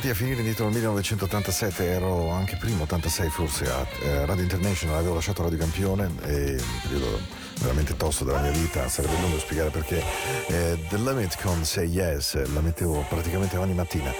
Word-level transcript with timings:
andati 0.00 0.08
a 0.08 0.14
finire 0.14 0.38
indietro 0.38 0.64
nel 0.64 0.72
1987, 0.76 1.84
ero 1.84 2.30
anche 2.30 2.56
prima, 2.56 2.84
86 2.84 3.28
forse, 3.28 3.70
a 3.70 3.86
eh, 4.02 4.24
Radio 4.24 4.42
International, 4.42 4.96
avevo 4.96 5.14
lasciato 5.14 5.42
Radio 5.42 5.58
Campione 5.58 6.10
e 6.22 6.52
un 6.52 6.80
periodo 6.80 7.20
veramente 7.60 7.94
tosto 7.98 8.24
della 8.24 8.40
mia 8.40 8.50
vita, 8.50 8.88
sarebbe 8.88 9.20
lungo 9.20 9.38
spiegare 9.38 9.68
perché 9.68 10.02
eh, 10.46 10.78
The 10.88 10.96
Limit 10.96 11.42
con 11.42 11.62
Say 11.66 11.88
Yes 11.88 12.50
la 12.54 12.60
mettevo 12.60 13.04
praticamente 13.10 13.58
ogni 13.58 13.74
mattina. 13.74 14.10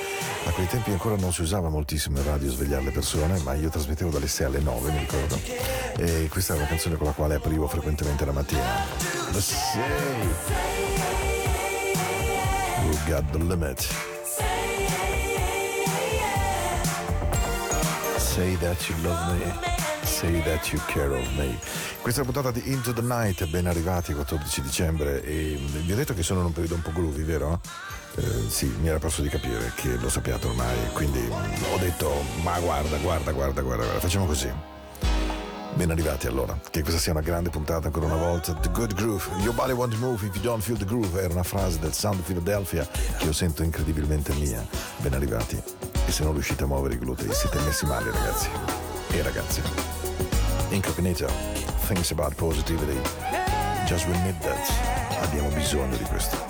A 0.45 0.51
quei 0.51 0.67
tempi 0.67 0.91
ancora 0.91 1.17
non 1.17 1.33
si 1.33 1.41
usava 1.41 1.71
moltissimo 1.71 2.19
in 2.19 2.25
radio 2.25 2.51
svegliare 2.51 2.85
le 2.85 2.91
persone, 2.91 3.39
ma 3.39 3.55
io 3.55 3.71
trasmettevo 3.71 4.11
dalle 4.11 4.29
6 4.29 4.47
alle 4.47 4.61
9, 4.61 4.91
mi 4.93 4.99
ricordo. 4.99 5.41
E 5.97 6.29
questa 6.29 6.53
era 6.53 6.61
una 6.61 6.71
canzone 6.71 6.97
con 6.97 7.07
la 7.07 7.13
quale 7.13 7.37
aprivo 7.37 7.67
frequentemente 7.67 8.27
la 8.27 8.33
mattina. 8.33 8.85
The 9.33 9.41
Say. 9.41 9.81
You 12.85 12.99
got 13.07 13.31
the 13.31 13.39
limit. 13.39 14.10
Say 18.41 18.57
that 18.57 18.89
you 18.89 18.97
love 19.03 19.35
me, 19.35 19.53
say 20.03 20.41
that 20.45 20.73
you 20.73 20.81
care 20.87 21.15
of 21.15 21.29
me. 21.37 21.59
Questa 22.01 22.23
è 22.23 22.25
la 22.25 22.33
puntata 22.33 22.51
di 22.51 22.73
Into 22.73 22.95
the 22.95 23.03
Night, 23.03 23.47
ben 23.49 23.67
arrivati 23.67 24.15
14 24.15 24.63
dicembre 24.63 25.23
e 25.23 25.61
vi 25.85 25.93
ho 25.93 25.95
detto 25.95 26.15
che 26.15 26.23
sono 26.23 26.41
in 26.41 26.47
un 26.47 26.53
periodo 26.55 26.77
un 26.77 26.81
po' 26.81 26.91
groovy, 26.91 27.23
vero? 27.23 27.61
Eh, 28.15 28.49
sì, 28.49 28.75
mi 28.81 28.89
era 28.89 28.99
perso 28.99 29.21
di 29.21 29.29
capire 29.29 29.73
che 29.75 29.95
lo 29.97 30.09
sappiate 30.09 30.47
ormai, 30.47 30.75
quindi 30.95 31.21
ho 31.21 31.77
detto 31.77 32.11
ma 32.43 32.59
guarda, 32.61 32.97
guarda, 32.97 33.31
guarda, 33.33 33.61
guarda, 33.61 33.85
guarda 33.85 34.01
facciamo 34.01 34.25
così. 34.25 34.51
Ben 35.75 35.91
arrivati 35.91 36.27
allora, 36.27 36.59
che 36.71 36.81
questa 36.81 36.99
sia 36.99 37.13
una 37.13 37.21
grande 37.21 37.51
puntata 37.51 37.89
ancora 37.89 38.07
una 38.07 38.17
volta. 38.17 38.55
The 38.55 38.71
Good 38.71 38.95
Groove, 38.95 39.25
Your 39.43 39.53
Body 39.53 39.73
Won't 39.73 39.97
Move 39.99 40.25
If 40.25 40.35
You 40.35 40.43
Don't 40.43 40.63
Feel 40.63 40.79
the 40.79 40.87
Groove, 40.87 41.21
era 41.21 41.35
una 41.35 41.43
frase 41.43 41.79
del 41.79 41.93
Sound 41.93 42.23
Philadelphia 42.23 42.89
che 43.19 43.25
io 43.27 43.35
sento 43.35 43.63
incredibilmente 43.63 44.33
mia. 44.33 44.67
Ben 44.97 45.13
arrivati 45.13 45.90
e 46.07 46.13
se 46.13 46.23
non 46.25 46.33
riuscite 46.33 46.65
a 46.65 46.67
muovere 46.67 46.95
i 46.95 46.99
glutei 46.99 47.33
siete 47.33 47.59
messi 47.61 47.87
male 47.87 48.11
ragazzi 48.11 48.49
e 49.11 49.23
ragazze. 49.23 49.63
Incognito, 50.71 51.27
things 51.87 52.11
about 52.13 52.35
positivity. 52.35 52.99
Just 53.87 54.07
we 54.07 54.17
need 54.19 54.39
that. 54.41 54.71
Abbiamo 55.23 55.49
bisogno 55.49 55.97
di 55.97 56.05
questo. 56.05 56.50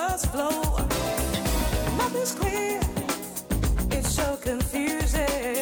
flow. 0.31 0.61
Nothing's 1.97 2.33
clear. 2.33 2.79
It's 3.91 4.15
so 4.15 4.37
confusing. 4.37 5.60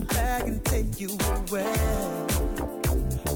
bag 0.00 0.48
and 0.48 0.64
take 0.64 1.00
you 1.00 1.08
away. 1.08 1.74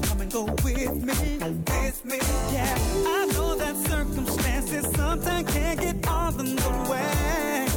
Come 0.07 0.21
and 0.21 0.31
go 0.31 0.43
with 0.63 0.95
me, 1.03 1.37
with 1.39 2.05
me, 2.05 2.17
yeah. 2.51 2.77
I 3.07 3.29
know 3.33 3.55
that 3.55 3.75
circumstances 3.87 4.85
sometimes 4.95 5.51
can 5.53 5.77
get 5.77 6.07
all 6.07 6.39
in 6.39 6.55
the 6.55 6.69
way, 6.89 7.67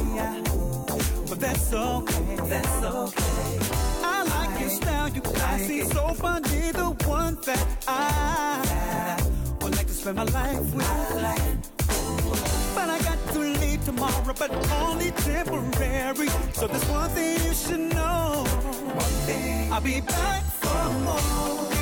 but 1.29 1.39
that's 1.39 1.73
okay, 1.73 2.35
that's 2.49 2.83
okay. 2.83 3.59
I 4.03 4.23
like 4.23 4.57
I 4.57 4.59
your 4.59 4.69
style, 4.69 5.09
you 5.09 5.21
classy, 5.21 5.81
like 5.81 5.91
so 5.91 6.13
funny, 6.13 6.71
the 6.71 6.95
one 7.07 7.37
that 7.45 7.65
I, 7.87 9.19
I 9.19 9.63
would 9.63 9.75
like 9.75 9.87
to 9.87 9.93
spend 9.93 10.17
my 10.17 10.23
life 10.23 10.73
with. 10.73 11.76
I 12.89 12.99
got 13.01 13.19
to 13.33 13.39
leave 13.39 13.83
tomorrow, 13.85 14.33
but 14.37 14.51
only 14.71 15.11
temporary. 15.11 16.29
So 16.53 16.67
there's 16.67 16.89
one 16.89 17.09
thing 17.11 17.43
you 17.45 17.53
should 17.53 17.79
know. 17.79 18.45
One 18.93 19.15
thing. 19.25 19.71
I'll 19.71 19.81
be 19.81 20.01
back 20.01 20.43
for 20.43 20.89
more. 21.03 21.76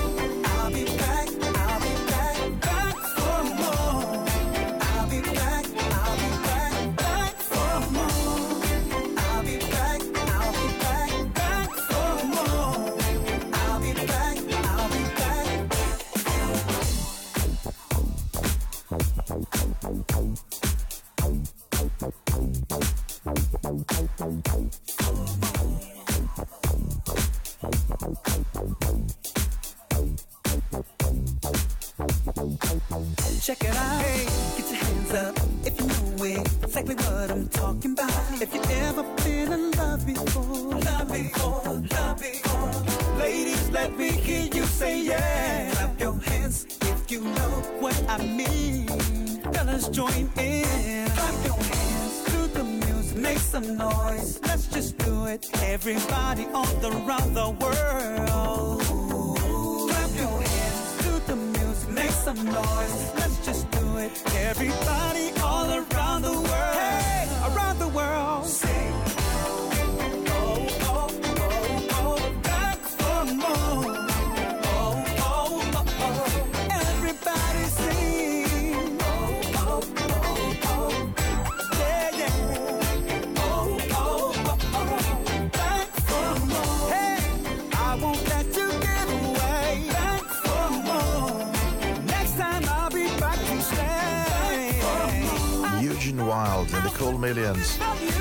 The 57.35 57.49
world. 57.49 57.74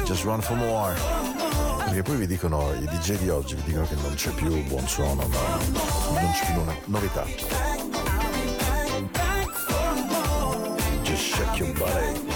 Just 0.04 0.24
Run 0.24 0.42
for 0.42 0.56
More. 0.56 0.94
Perché 1.84 2.02
poi 2.02 2.16
vi 2.16 2.26
dicono, 2.26 2.74
i 2.74 2.84
DJ 2.86 3.16
di 3.16 3.30
oggi 3.30 3.54
vi 3.54 3.62
dicono 3.62 3.86
che 3.86 3.94
non 3.94 4.12
c'è 4.14 4.30
più 4.32 4.62
buon 4.64 4.86
suono, 4.86 5.26
no, 5.26 5.38
non 6.12 6.30
c'è 6.32 6.52
più 6.52 6.60
una 6.60 6.76
novità. 6.84 7.24
Just 11.02 11.34
shake 11.34 11.62
your 11.62 11.72
body. 11.78 12.32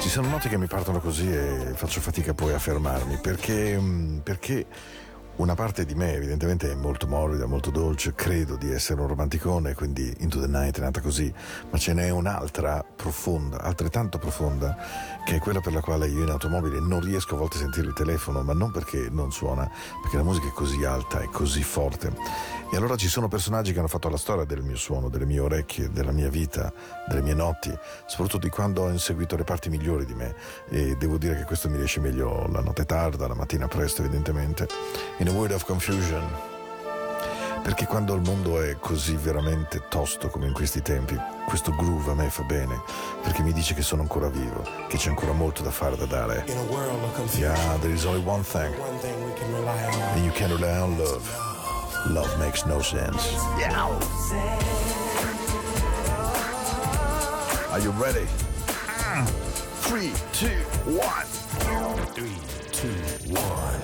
Ci 0.00 0.08
sono 0.08 0.28
notti 0.28 0.48
che 0.48 0.56
mi 0.56 0.66
partono 0.66 0.98
così 1.00 1.30
e 1.30 1.72
faccio 1.74 2.00
fatica 2.00 2.32
poi 2.32 2.54
a 2.54 2.58
fermarmi 2.58 3.18
perché, 3.18 3.78
mm, 3.78 4.18
perché 4.20 4.66
una 5.40 5.54
parte 5.54 5.86
di 5.86 5.94
me 5.94 6.12
evidentemente 6.12 6.70
è 6.70 6.74
molto 6.74 7.06
morbida, 7.06 7.46
molto 7.46 7.70
dolce, 7.70 8.14
credo 8.14 8.56
di 8.56 8.70
essere 8.70 9.00
un 9.00 9.06
romanticone, 9.06 9.72
quindi 9.72 10.14
Into 10.18 10.38
the 10.38 10.46
Night 10.46 10.76
è 10.76 10.82
nata 10.82 11.00
così, 11.00 11.32
ma 11.70 11.78
ce 11.78 11.94
n'è 11.94 12.10
un'altra 12.10 12.84
profonda, 12.84 13.62
altrettanto 13.62 14.18
profonda, 14.18 14.76
che 15.24 15.36
è 15.36 15.38
quella 15.38 15.60
per 15.60 15.72
la 15.72 15.80
quale 15.80 16.08
io 16.08 16.24
in 16.24 16.28
automobile 16.28 16.78
non 16.80 17.00
riesco 17.00 17.36
a 17.36 17.38
volte 17.38 17.56
a 17.56 17.60
sentire 17.60 17.86
il 17.86 17.94
telefono, 17.94 18.42
ma 18.42 18.52
non 18.52 18.70
perché 18.70 19.08
non 19.10 19.32
suona, 19.32 19.68
perché 20.02 20.18
la 20.18 20.24
musica 20.24 20.48
è 20.48 20.52
così 20.52 20.84
alta, 20.84 21.20
è 21.20 21.28
così 21.32 21.62
forte. 21.62 22.12
E 22.72 22.76
allora 22.76 22.94
ci 22.96 23.08
sono 23.08 23.26
personaggi 23.26 23.72
che 23.72 23.80
hanno 23.80 23.88
fatto 23.88 24.08
la 24.08 24.16
storia 24.16 24.44
del 24.44 24.62
mio 24.62 24.76
suono, 24.76 25.08
delle 25.08 25.26
mie 25.26 25.40
orecchie, 25.40 25.90
della 25.90 26.12
mia 26.12 26.28
vita, 26.28 26.72
delle 27.08 27.20
mie 27.20 27.34
notti, 27.34 27.76
soprattutto 28.06 28.38
di 28.46 28.48
quando 28.48 28.82
ho 28.82 28.88
inseguito 28.90 29.34
le 29.36 29.42
parti 29.42 29.68
migliori 29.68 30.04
di 30.06 30.14
me. 30.14 30.34
E 30.68 30.94
devo 30.96 31.18
dire 31.18 31.36
che 31.36 31.44
questo 31.44 31.68
mi 31.68 31.76
riesce 31.76 31.98
meglio 31.98 32.46
la 32.48 32.60
notte 32.60 32.84
tarda, 32.86 33.26
la 33.26 33.34
mattina 33.34 33.66
presto, 33.66 34.02
evidentemente. 34.02 34.68
In 35.18 35.26
a 35.28 35.32
world 35.32 35.50
of 35.52 35.64
confusion. 35.64 36.22
Perché 37.62 37.86
quando 37.86 38.14
il 38.14 38.22
mondo 38.22 38.62
è 38.62 38.76
così 38.78 39.16
veramente 39.16 39.82
tosto 39.88 40.28
come 40.28 40.46
in 40.46 40.52
questi 40.54 40.80
tempi, 40.80 41.18
questo 41.46 41.72
groove 41.74 42.12
a 42.12 42.14
me 42.14 42.30
fa 42.30 42.42
bene, 42.44 42.80
perché 43.22 43.42
mi 43.42 43.52
dice 43.52 43.74
che 43.74 43.82
sono 43.82 44.00
ancora 44.02 44.28
vivo, 44.28 44.64
che 44.88 44.96
c'è 44.96 45.08
ancora 45.10 45.32
molto 45.32 45.62
da 45.62 45.70
fare, 45.70 45.96
da 45.96 46.06
dare. 46.06 46.44
In 46.46 46.56
a 46.56 46.62
world 46.62 47.02
of 47.02 47.14
confusion, 47.16 47.52
Yeah, 47.52 47.78
there 47.80 47.92
is 47.92 48.04
only 48.04 48.22
one 48.24 48.42
thing, 48.44 48.72
one 48.78 48.96
thing 49.00 49.14
we 49.24 49.32
can 49.34 49.52
rely 49.52 49.84
on. 49.86 50.00
and 50.14 50.24
you 50.24 50.32
can 50.32 50.48
rely 50.50 50.78
on 50.78 50.96
love. 50.96 51.49
Love 52.08 52.38
makes 52.38 52.64
no 52.66 52.80
sense. 52.80 53.32
Yeah. 53.58 53.86
Are 57.70 57.78
you 57.78 57.90
ready? 57.90 58.26
Three, 59.82 60.12
two, 60.32 60.48
one. 60.86 61.26
Three, 62.14 62.36
two, 62.72 62.88
one. 63.32 63.80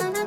Into 0.00 0.19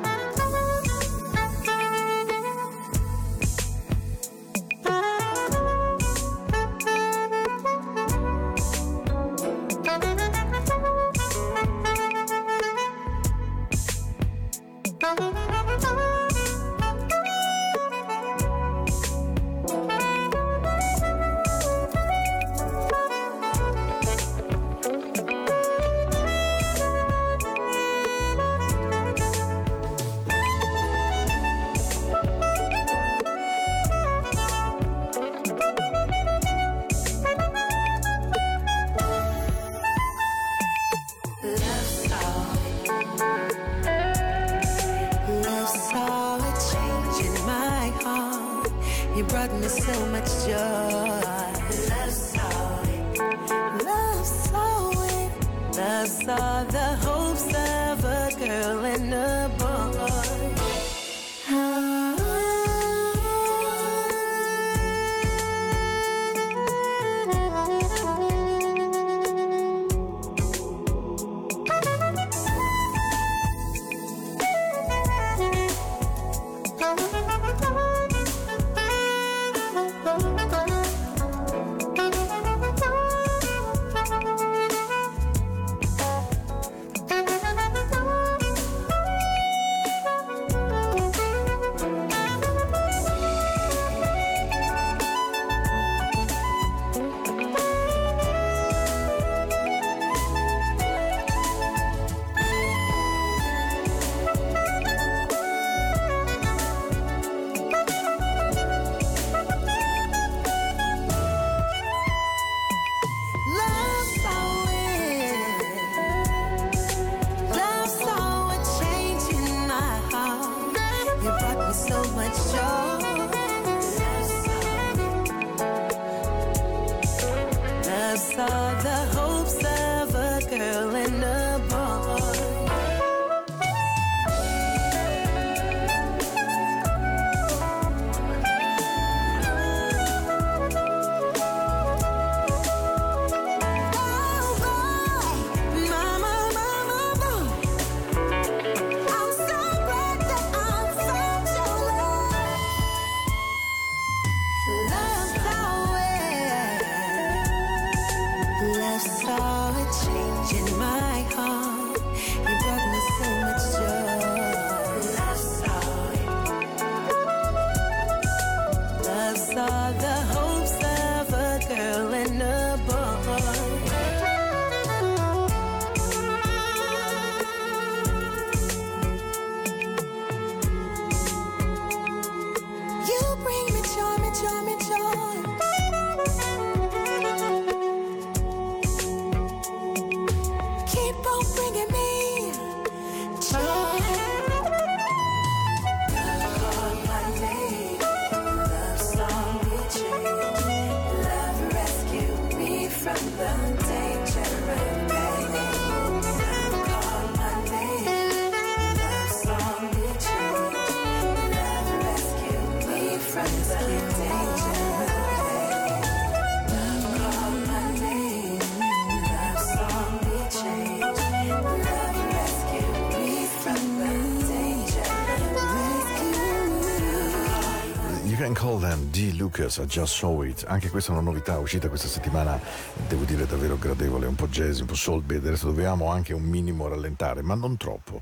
can 228.44 228.54
call 228.54 228.78
them 228.78 229.10
D. 229.10 229.32
Lucas, 229.38 229.78
I 229.78 229.86
just 229.86 230.16
saw 230.16 230.44
it. 230.44 230.66
Anche 230.68 230.90
questa 230.90 231.12
è 231.12 231.14
una 231.14 231.24
novità 231.24 231.60
uscita 231.60 231.88
questa 231.88 232.10
settimana, 232.10 232.60
devo 233.08 233.24
dire 233.24 233.46
davvero 233.46 233.78
gradevole, 233.78 234.26
un 234.26 234.36
po' 234.36 234.48
jazz, 234.48 234.82
un 234.82 234.86
po' 234.86 234.96
soul, 234.96 235.22
beh, 235.22 235.38
adesso 235.38 235.68
dovevamo 235.68 236.08
anche 236.12 236.34
un 236.34 236.42
minimo 236.42 236.90
rallentare, 236.90 237.42
ma 237.42 237.56
non 237.56 237.78
troppo. 237.78 238.22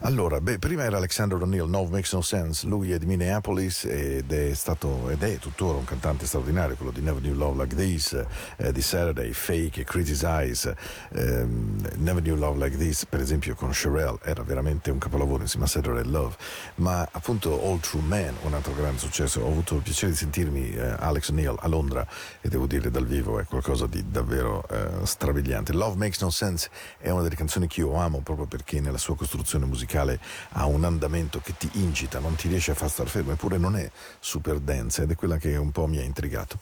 Allora, 0.00 0.40
beh, 0.40 0.58
prima 0.58 0.82
era 0.82 0.96
Alexander 0.96 1.40
O'Neill, 1.40 1.68
No 1.68 1.84
Makes 1.84 2.12
No 2.14 2.22
Sense, 2.22 2.66
lui 2.66 2.90
è 2.90 2.98
di 2.98 3.06
Minneapolis 3.06 3.84
ed 3.84 4.32
è 4.32 4.52
stato, 4.54 5.10
ed 5.10 5.22
è 5.22 5.38
tuttora 5.38 5.78
un 5.78 5.84
cantante 5.84 6.26
straordinario, 6.26 6.74
quello 6.74 6.90
di 6.90 7.00
Never 7.00 7.20
Knew 7.20 7.34
Love 7.34 7.62
Like 7.62 7.76
This, 7.76 8.24
eh, 8.56 8.72
di 8.72 8.82
Saturday, 8.82 9.32
Fake, 9.32 9.84
Criticize, 9.84 10.76
ehm, 11.12 11.88
Never 11.98 12.22
Knew 12.22 12.36
Love 12.36 12.64
Like 12.64 12.76
This, 12.76 13.06
per 13.06 13.20
esempio 13.20 13.54
con 13.54 13.72
Sherelle, 13.72 14.18
era 14.24 14.42
veramente 14.42 14.90
un 14.90 14.98
capolavoro 14.98 15.42
insieme 15.42 15.66
a 15.66 15.68
Saturday 15.68 16.04
Love, 16.04 16.34
ma 16.76 17.06
appunto 17.12 17.62
All 17.62 17.78
True 17.78 18.02
Man, 18.02 18.34
un 18.42 18.54
altro 18.54 18.74
grande 18.74 18.98
successo, 18.98 19.34
ho 19.40 19.46
avuto 19.46 19.76
il 19.76 19.82
piacere 19.82 20.12
di 20.12 20.18
sentirmi 20.18 20.72
eh, 20.72 20.96
Alex 20.98 21.28
O'Neill 21.30 21.56
a 21.58 21.68
Londra 21.68 22.06
e 22.40 22.48
devo 22.48 22.66
dire 22.66 22.90
dal 22.90 23.06
vivo 23.06 23.38
è 23.38 23.44
qualcosa 23.44 23.86
di 23.86 24.04
davvero 24.08 24.66
eh, 24.68 25.04
strabiliante. 25.04 25.72
Love 25.72 25.96
Makes 25.96 26.20
No 26.20 26.30
Sense 26.30 26.70
è 26.98 27.10
una 27.10 27.22
delle 27.22 27.36
canzoni 27.36 27.66
che 27.66 27.80
io 27.80 27.94
amo 27.94 28.20
proprio 28.20 28.46
perché 28.46 28.80
nella 28.80 28.98
sua 28.98 29.16
costruzione 29.16 29.66
musicale 29.66 30.20
ha 30.50 30.66
un 30.66 30.84
andamento 30.84 31.40
che 31.40 31.54
ti 31.56 31.68
incita, 31.74 32.18
non 32.18 32.34
ti 32.34 32.48
riesce 32.48 32.72
a 32.72 32.74
far 32.74 32.90
star 32.90 33.08
fermo, 33.08 33.32
eppure 33.32 33.58
non 33.58 33.76
è 33.76 33.90
super 34.20 34.58
densa 34.58 35.02
ed 35.02 35.10
è 35.10 35.14
quella 35.14 35.36
che 35.36 35.56
un 35.56 35.70
po' 35.70 35.86
mi 35.86 35.98
ha 35.98 36.02
intrigato. 36.02 36.58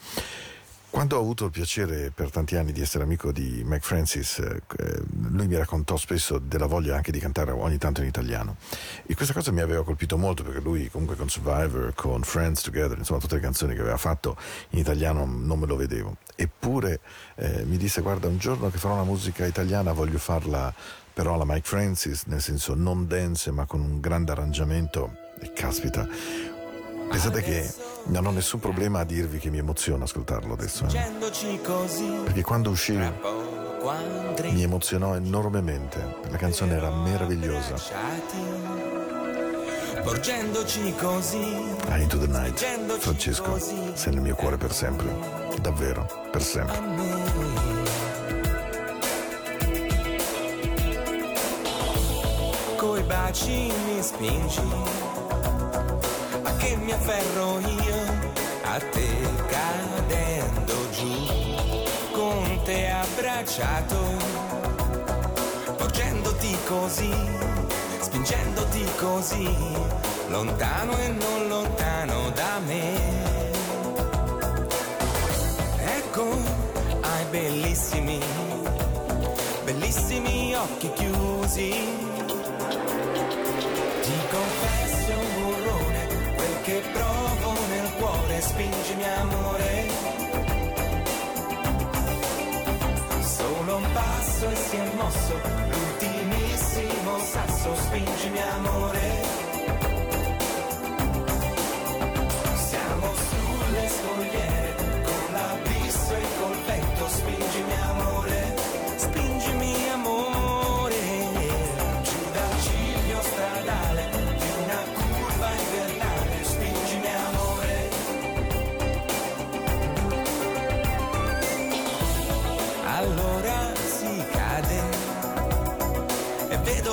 Quando 0.95 1.17
ho 1.17 1.21
avuto 1.21 1.47
il 1.47 1.51
piacere 1.51 2.13
per 2.15 2.31
tanti 2.31 2.55
anni 2.55 2.71
di 2.71 2.81
essere 2.81 3.03
amico 3.03 3.33
di 3.33 3.65
Mac 3.65 3.83
Francis, 3.83 4.39
eh, 4.39 4.63
eh, 4.79 5.03
lui 5.29 5.49
mi 5.49 5.57
raccontò 5.57 5.97
spesso 5.97 6.39
della 6.39 6.67
voglia 6.67 6.95
anche 6.95 7.11
di 7.11 7.19
cantare 7.19 7.51
ogni 7.51 7.79
tanto 7.79 8.01
in 8.01 8.07
italiano. 8.07 8.59
E 9.05 9.17
questa 9.17 9.35
cosa 9.35 9.51
mi 9.51 9.61
aveva 9.61 9.83
colpito 9.83 10.17
molto 10.17 10.45
perché 10.45 10.61
lui 10.61 10.89
comunque 10.89 11.17
con 11.17 11.29
Survivor, 11.29 11.95
con 11.97 12.23
Friends 12.23 12.63
Together, 12.63 12.97
insomma 12.97 13.19
tutte 13.19 13.35
le 13.35 13.41
canzoni 13.41 13.75
che 13.75 13.81
aveva 13.81 13.97
fatto 13.97 14.37
in 14.71 14.79
italiano 14.79 15.25
non 15.27 15.59
me 15.59 15.67
lo 15.67 15.75
vedevo. 15.75 16.19
Eppure 16.37 17.01
eh, 17.35 17.65
mi 17.65 17.77
disse 17.77 18.01
guarda 18.01 18.29
un 18.29 18.39
giorno 18.39 18.71
che 18.71 18.79
farò 18.79 18.95
una 18.95 19.03
musica 19.03 19.45
italiana 19.47 19.93
voglio 19.93 20.19
farla 20.19 20.73
però 21.13 21.35
alla 21.35 21.45
Mike 21.45 21.67
Francis, 21.67 22.23
nel 22.27 22.41
senso 22.41 22.75
non 22.75 23.09
dance 23.09 23.51
ma 23.51 23.67
con 23.67 23.81
un 23.81 23.99
grande 23.99 24.31
arrangiamento. 24.31 25.23
E 25.41 25.53
caspita, 25.53 26.07
pensate 27.09 27.43
che 27.43 27.73
non 28.07 28.27
ho 28.27 28.31
nessun 28.31 28.61
problema 28.61 29.01
a 29.01 29.05
dirvi 29.05 29.39
che 29.39 29.51
mi 29.51 29.59
emoziona 29.59 30.05
ascoltarlo 30.05 30.53
adesso. 30.53 30.87
Eh? 30.87 31.13
Perché 32.25 32.43
quando 32.43 32.71
uscì 32.71 32.93
mi 32.97 34.63
emozionò 34.63 35.15
enormemente. 35.15 36.17
La 36.31 36.37
canzone 36.37 36.75
era 36.75 36.91
meravigliosa. 36.91 37.75
Porgendoci 40.03 40.95
così, 40.99 41.63
Ah, 41.89 41.97
Into 41.99 42.19
the 42.19 42.27
Night. 42.27 42.63
Francesco, 42.99 43.59
sei 43.59 44.13
nel 44.13 44.21
mio 44.23 44.35
cuore 44.35 44.57
per 44.59 44.73
sempre. 44.73 45.07
Davvero, 45.61 46.07
per 46.31 46.43
sempre. 46.43 46.79
Coi 52.77 53.03
baci 53.05 53.73
mi 53.87 54.03
spingi, 54.03 54.61
mi 56.85 56.93
afferro 56.93 57.59
io, 57.61 57.97
a 58.65 58.79
te 58.79 59.09
cadendo 59.49 60.91
giù, 60.91 61.13
con 62.13 62.61
te 62.65 62.91
abbracciato, 62.91 63.97
porgendoti 65.79 66.57
così, 66.67 67.11
spingendoti 68.01 68.85
così, 68.99 69.57
lontano 70.29 70.97
e 70.99 71.09
non 71.09 71.49
lontano 71.49 72.31
da 72.35 72.59
me. 72.67 73.23
Ecco, 75.97 76.27
hai 77.01 77.25
bellissimi, 77.31 78.21
bellissimi 79.65 80.55
occhi 80.55 80.93
chiusi. 80.93 82.14
Cuore, 88.45 88.49
spingimi 88.49 89.05
amore. 89.05 89.87
Solo 93.23 93.77
un 93.77 93.87
passo 93.93 94.51
e 94.51 94.57
si 94.57 94.77
è 94.77 94.95
mosso, 94.97 95.41
l'ultimissimo 95.71 97.19
sasso, 97.19 97.75
spingimi 97.77 98.41
amore. 98.41 99.44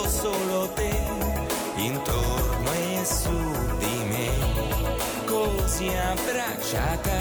Solo 0.08 0.70
te 0.74 0.92
intorno 1.76 2.72
e 2.72 3.06
su 3.06 3.38
di 3.80 4.04
me, 4.10 4.30
così 5.26 5.88
abbracciata, 5.88 7.20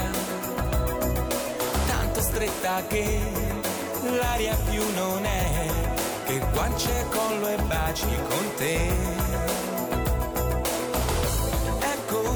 tanto 1.87 2.21
stretta 2.21 2.85
che 2.87 3.19
l'aria 4.19 4.55
più 4.69 4.83
non 4.95 5.25
è 5.25 5.69
che 6.25 6.39
guance, 6.53 7.05
collo 7.09 7.47
e 7.47 7.57
baci 7.63 8.07
con 8.29 8.53
te. 8.55 8.89
Ecco, 11.79 12.35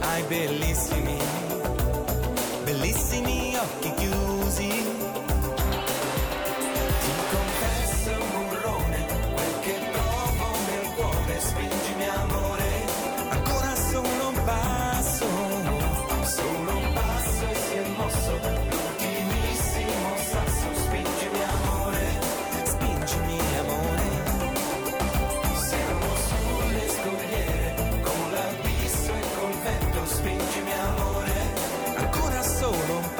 hai 0.00 0.22
bellissimi, 0.22 1.18
bellissimi 2.64 3.56
occhi 3.56 3.94
chiusi. 3.94 4.85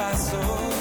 L'abisso 0.07 0.31
e 0.31 0.76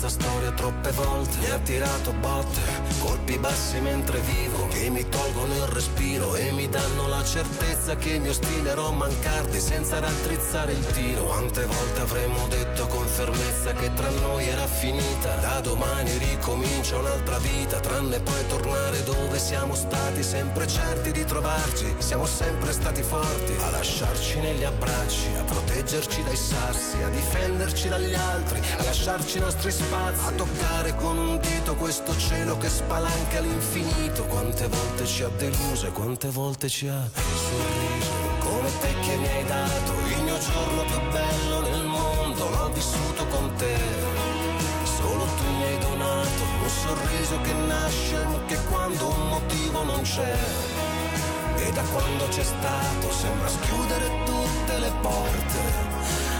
Questa 0.00 0.22
storia 0.22 0.52
troppe 0.52 0.92
volte. 0.92 1.38
Mi 1.38 1.50
ha 1.50 1.58
tirato 1.58 2.12
botte 2.12 2.60
Colpi 3.00 3.36
bassi 3.36 3.80
mentre 3.80 4.20
vivo 4.20 4.47
Che 4.68 4.90
mi 4.90 5.08
tolgono 5.08 5.54
il 5.54 5.66
respiro 5.68 6.34
E 6.36 6.50
mi 6.52 6.68
danno 6.68 7.08
la 7.08 7.24
certezza 7.24 7.96
che 7.96 8.18
mi 8.18 8.28
ostinerò 8.28 8.88
a 8.88 8.92
mancarti 8.92 9.58
Senza 9.58 9.98
raddrizzare 9.98 10.72
il 10.72 10.86
tiro. 10.86 11.24
Quante 11.24 11.64
volte 11.64 12.00
avremmo 12.00 12.46
detto 12.48 12.86
con 12.86 13.06
fermezza 13.06 13.72
Che 13.72 13.92
tra 13.94 14.10
noi 14.10 14.46
era 14.46 14.66
finita? 14.66 15.34
Da 15.36 15.60
domani 15.60 16.16
ricomincia 16.18 16.96
un'altra 16.98 17.38
vita 17.38 17.80
Tranne 17.80 18.20
poi 18.20 18.46
tornare 18.46 19.02
dove 19.04 19.38
siamo 19.38 19.74
stati 19.74 20.22
Sempre 20.22 20.66
certi 20.66 21.12
di 21.12 21.24
trovarci. 21.24 21.94
Siamo 21.98 22.26
sempre 22.26 22.72
stati 22.72 23.02
forti 23.02 23.54
A 23.60 23.70
lasciarci 23.70 24.40
negli 24.40 24.64
abbracci 24.64 25.28
A 25.38 25.42
proteggerci 25.42 26.22
dai 26.22 26.36
sassi 26.36 27.02
A 27.02 27.08
difenderci 27.08 27.88
dagli 27.88 28.14
altri 28.14 28.60
A 28.78 28.82
lasciarci 28.84 29.38
i 29.38 29.40
nostri 29.40 29.70
spazi. 29.70 30.26
A 30.26 30.30
toccare 30.32 30.94
con 30.94 31.18
un 31.18 31.38
dito 31.40 31.74
questo 31.74 32.16
cielo 32.16 32.56
che 32.58 32.68
spalanca 32.68 33.38
all'infinito 33.38 34.24
Quante 34.24 34.57
volte 34.66 35.06
ci 35.06 35.22
ha 35.22 35.28
deluso 35.28 35.86
e 35.86 35.90
quante 35.92 36.28
volte 36.28 36.68
ci 36.68 36.88
ha 36.88 37.08
sorriso 37.14 38.12
Come 38.40 38.70
te 38.80 38.94
che 39.00 39.16
mi 39.16 39.28
hai 39.28 39.44
dato 39.44 39.92
il 40.16 40.22
mio 40.24 40.38
giorno 40.38 40.82
più 40.82 41.00
bello 41.12 41.60
nel 41.60 41.84
mondo 41.84 42.48
L'ho 42.50 42.70
vissuto 42.72 43.26
con 43.26 43.52
te 43.56 43.76
Solo 44.84 45.24
tu 45.24 45.44
mi 45.56 45.62
hai 45.62 45.78
donato 45.78 46.42
un 46.62 46.68
sorriso 46.68 47.40
che 47.42 47.52
nasce 47.52 48.16
anche 48.16 48.56
quando 48.68 49.08
un 49.08 49.28
motivo 49.28 49.84
non 49.84 50.02
c'è. 50.02 50.36
E 51.56 51.72
da 51.72 51.82
quando 51.82 52.26
c'è 52.28 52.42
stato 52.42 53.12
sembra 53.12 53.48
schiudere 53.48 54.10
tutte 54.24 54.78
le 54.78 54.92
porte, 55.00 55.60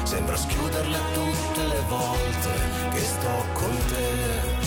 sembra 0.04 0.36
schiuderle 0.36 0.98
tutte 1.12 1.66
le 1.66 1.82
volte 1.88 2.50
che 2.90 3.00
sto 3.00 3.44
con 3.54 3.76
te. 3.88 4.57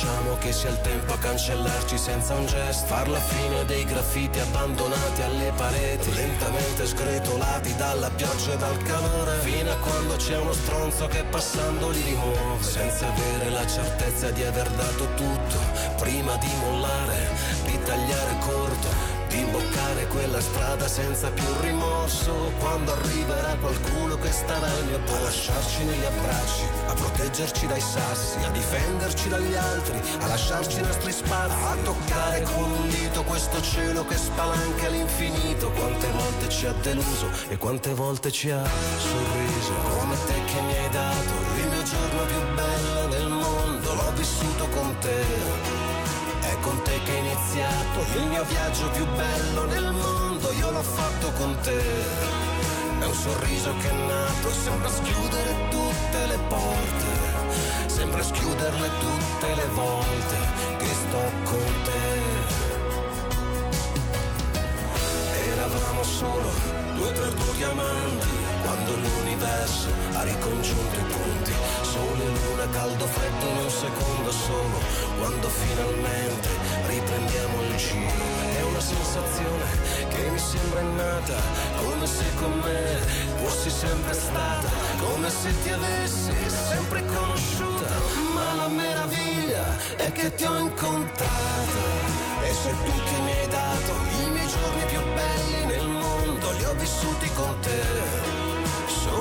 Lasciamo 0.00 0.38
che 0.38 0.52
sia 0.52 0.70
il 0.70 0.80
tempo 0.80 1.12
a 1.12 1.18
cancellarci 1.18 1.98
senza 1.98 2.34
un 2.34 2.46
gesto. 2.46 2.86
Far 2.86 3.08
la 3.08 3.20
fine 3.20 3.64
dei 3.66 3.84
graffiti 3.84 4.38
abbandonati 4.38 5.22
alle 5.22 5.52
pareti. 5.56 6.14
Lentamente 6.14 6.86
sgretolati 6.86 7.74
dalla 7.76 8.08
pioggia 8.10 8.54
e 8.54 8.56
dal 8.56 8.82
calore. 8.82 9.38
Fino 9.40 9.70
a 9.70 9.76
quando 9.76 10.16
c'è 10.16 10.38
uno 10.38 10.52
stronzo 10.52 11.06
che 11.06 11.22
passando 11.24 11.90
li 11.90 12.00
rimuove. 12.02 12.62
Senza 12.62 13.08
avere 13.08 13.50
la 13.50 13.66
certezza 13.66 14.30
di 14.30 14.42
aver 14.42 14.70
dato 14.70 15.06
tutto 15.14 15.58
Prima 15.98 16.34
di 16.36 16.48
mollare, 16.60 17.28
di 17.66 17.78
tagliare 17.82 18.38
corto 18.40 19.19
imboccare 19.90 20.06
quella 20.06 20.40
strada 20.40 20.88
senza 20.88 21.30
più 21.30 21.44
rimorso. 21.60 22.52
Quando 22.58 22.92
arriverà 22.92 23.56
qualcuno 23.60 24.16
che 24.16 24.30
starà 24.30 24.66
al 24.66 24.86
mio 24.86 24.98
posto 25.00 25.16
a 25.16 25.22
lasciarci 25.22 25.84
negli 25.84 26.04
abbracci 26.04 26.64
a 26.86 26.94
proteggerci 26.94 27.66
dai 27.66 27.80
sassi 27.80 28.38
a 28.44 28.50
difenderci 28.50 29.28
dagli 29.28 29.54
altri 29.54 30.00
a 30.20 30.26
lasciarci 30.26 30.78
i 30.78 30.82
nostri 30.82 31.12
spazi 31.12 31.54
a 31.54 31.76
toccare 31.82 32.42
con 32.42 32.70
un 32.70 32.88
dito 32.88 33.22
questo 33.24 33.60
cielo 33.60 34.04
che 34.06 34.16
spalanca 34.16 34.86
all'infinito 34.86 35.70
quante 35.72 36.10
volte 36.10 36.48
ci 36.48 36.66
ha 36.66 36.72
deluso 36.72 37.28
e 37.48 37.56
quante 37.58 37.94
volte 37.94 38.30
ci 38.30 38.50
ha 38.50 38.64
sorriso. 38.64 39.72
Come 39.98 40.16
te 40.26 40.44
che 40.44 40.60
mi 40.62 40.76
hai 40.76 40.90
dato 40.90 41.32
il 41.56 41.68
mio 41.68 41.82
giorno 41.82 42.22
più 42.26 42.54
bello 42.54 43.08
del 43.08 43.28
mondo 43.28 43.94
l'ho 43.94 44.12
vissuto 44.14 44.68
con 44.68 44.96
te 45.00 45.79
con 46.60 46.80
te 46.82 47.00
che 47.04 47.14
è 47.14 47.18
iniziato 47.18 48.18
il 48.18 48.26
mio 48.26 48.44
viaggio 48.44 48.88
più 48.90 49.06
bello 49.14 49.64
nel 49.66 49.92
mondo, 49.92 50.52
io 50.52 50.70
l'ho 50.70 50.82
fatto 50.82 51.32
con 51.32 51.56
te. 51.62 51.82
È 53.00 53.04
un 53.04 53.14
sorriso 53.14 53.74
che 53.78 53.88
è 53.88 53.92
nato, 53.92 54.50
sembra 54.50 54.88
schiudere 54.88 55.68
tutte 55.70 56.26
le 56.26 56.38
porte, 56.48 57.86
sembra 57.86 58.22
schiuderle 58.22 58.90
tutte 59.00 59.54
le 59.54 59.66
volte 59.74 60.36
che 60.78 60.86
sto 60.86 61.22
con 61.44 61.72
te. 61.84 62.18
Eravamo 65.52 66.02
solo 66.02 66.50
due 66.94 67.12
perduti 67.12 67.62
amanti 67.62 68.49
quando 68.70 68.94
l'universo 68.94 69.88
ha 70.12 70.22
ricongiunto 70.22 70.98
i 71.00 71.02
punti. 71.02 71.52
Sole, 71.82 72.24
luna, 72.38 72.68
caldo, 72.70 73.04
freddo 73.04 73.46
in 73.46 73.56
un 73.64 73.70
secondo 73.70 74.30
solo. 74.30 74.78
Quando 75.18 75.48
finalmente 75.48 76.48
riprendiamo 76.86 77.62
il 77.62 77.76
giro. 77.76 78.28
È 78.58 78.62
una 78.62 78.80
sensazione 78.80 79.66
che 80.08 80.30
mi 80.30 80.38
sembra 80.38 80.80
innata, 80.80 81.36
come 81.82 82.06
se 82.06 82.24
con 82.38 82.52
me 82.62 82.82
fossi 83.42 83.70
sempre 83.70 84.12
stata, 84.12 84.68
come 84.98 85.30
se 85.30 85.50
ti 85.62 85.70
avessi 85.70 86.32
sempre 86.68 87.04
conosciuta. 87.06 87.88
Ma 88.34 88.54
la 88.54 88.68
meraviglia 88.68 89.66
è 89.96 90.12
che 90.12 90.32
ti 90.36 90.44
ho 90.44 90.56
incontrata. 90.58 91.82
E 92.42 92.52
sei 92.62 92.74
tu 92.84 92.92
che 93.08 93.18
mi 93.24 93.32
hai 93.32 93.48
dato 93.48 93.92
i 94.22 94.30
miei 94.30 94.46
giorni 94.46 94.84
più 94.86 95.00
belli 95.14 95.64
nel 95.66 95.88
mondo, 95.88 96.52
li 96.52 96.64
ho 96.64 96.74
vissuti 96.74 97.28
con 97.34 97.58
te. 97.60 98.39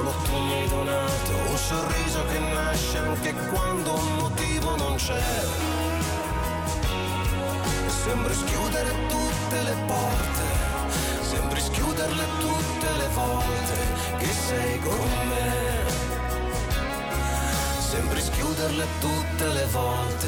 Hai 0.10 0.68
donato 0.70 1.32
un 1.50 1.58
sorriso 1.58 2.26
che 2.26 2.40
nasce 2.40 2.98
anche 2.98 3.32
quando 3.52 3.94
un 3.94 4.16
motivo 4.16 4.76
non 4.76 4.96
c'è. 4.96 5.22
Sembri 7.88 8.34
schiudere 8.34 8.92
tutte 9.08 9.62
le 9.62 9.76
porte, 9.86 10.46
sembri 11.22 11.62
schiuderle 11.62 12.26
tutte 12.40 12.92
le 12.98 13.08
volte 13.14 13.78
che 14.18 14.32
sei 14.48 14.80
con 14.80 15.10
me. 15.28 16.08
Sembri 17.80 18.22
schiuderle 18.22 18.86
tutte 19.00 19.48
le 19.48 19.66
volte 19.66 20.28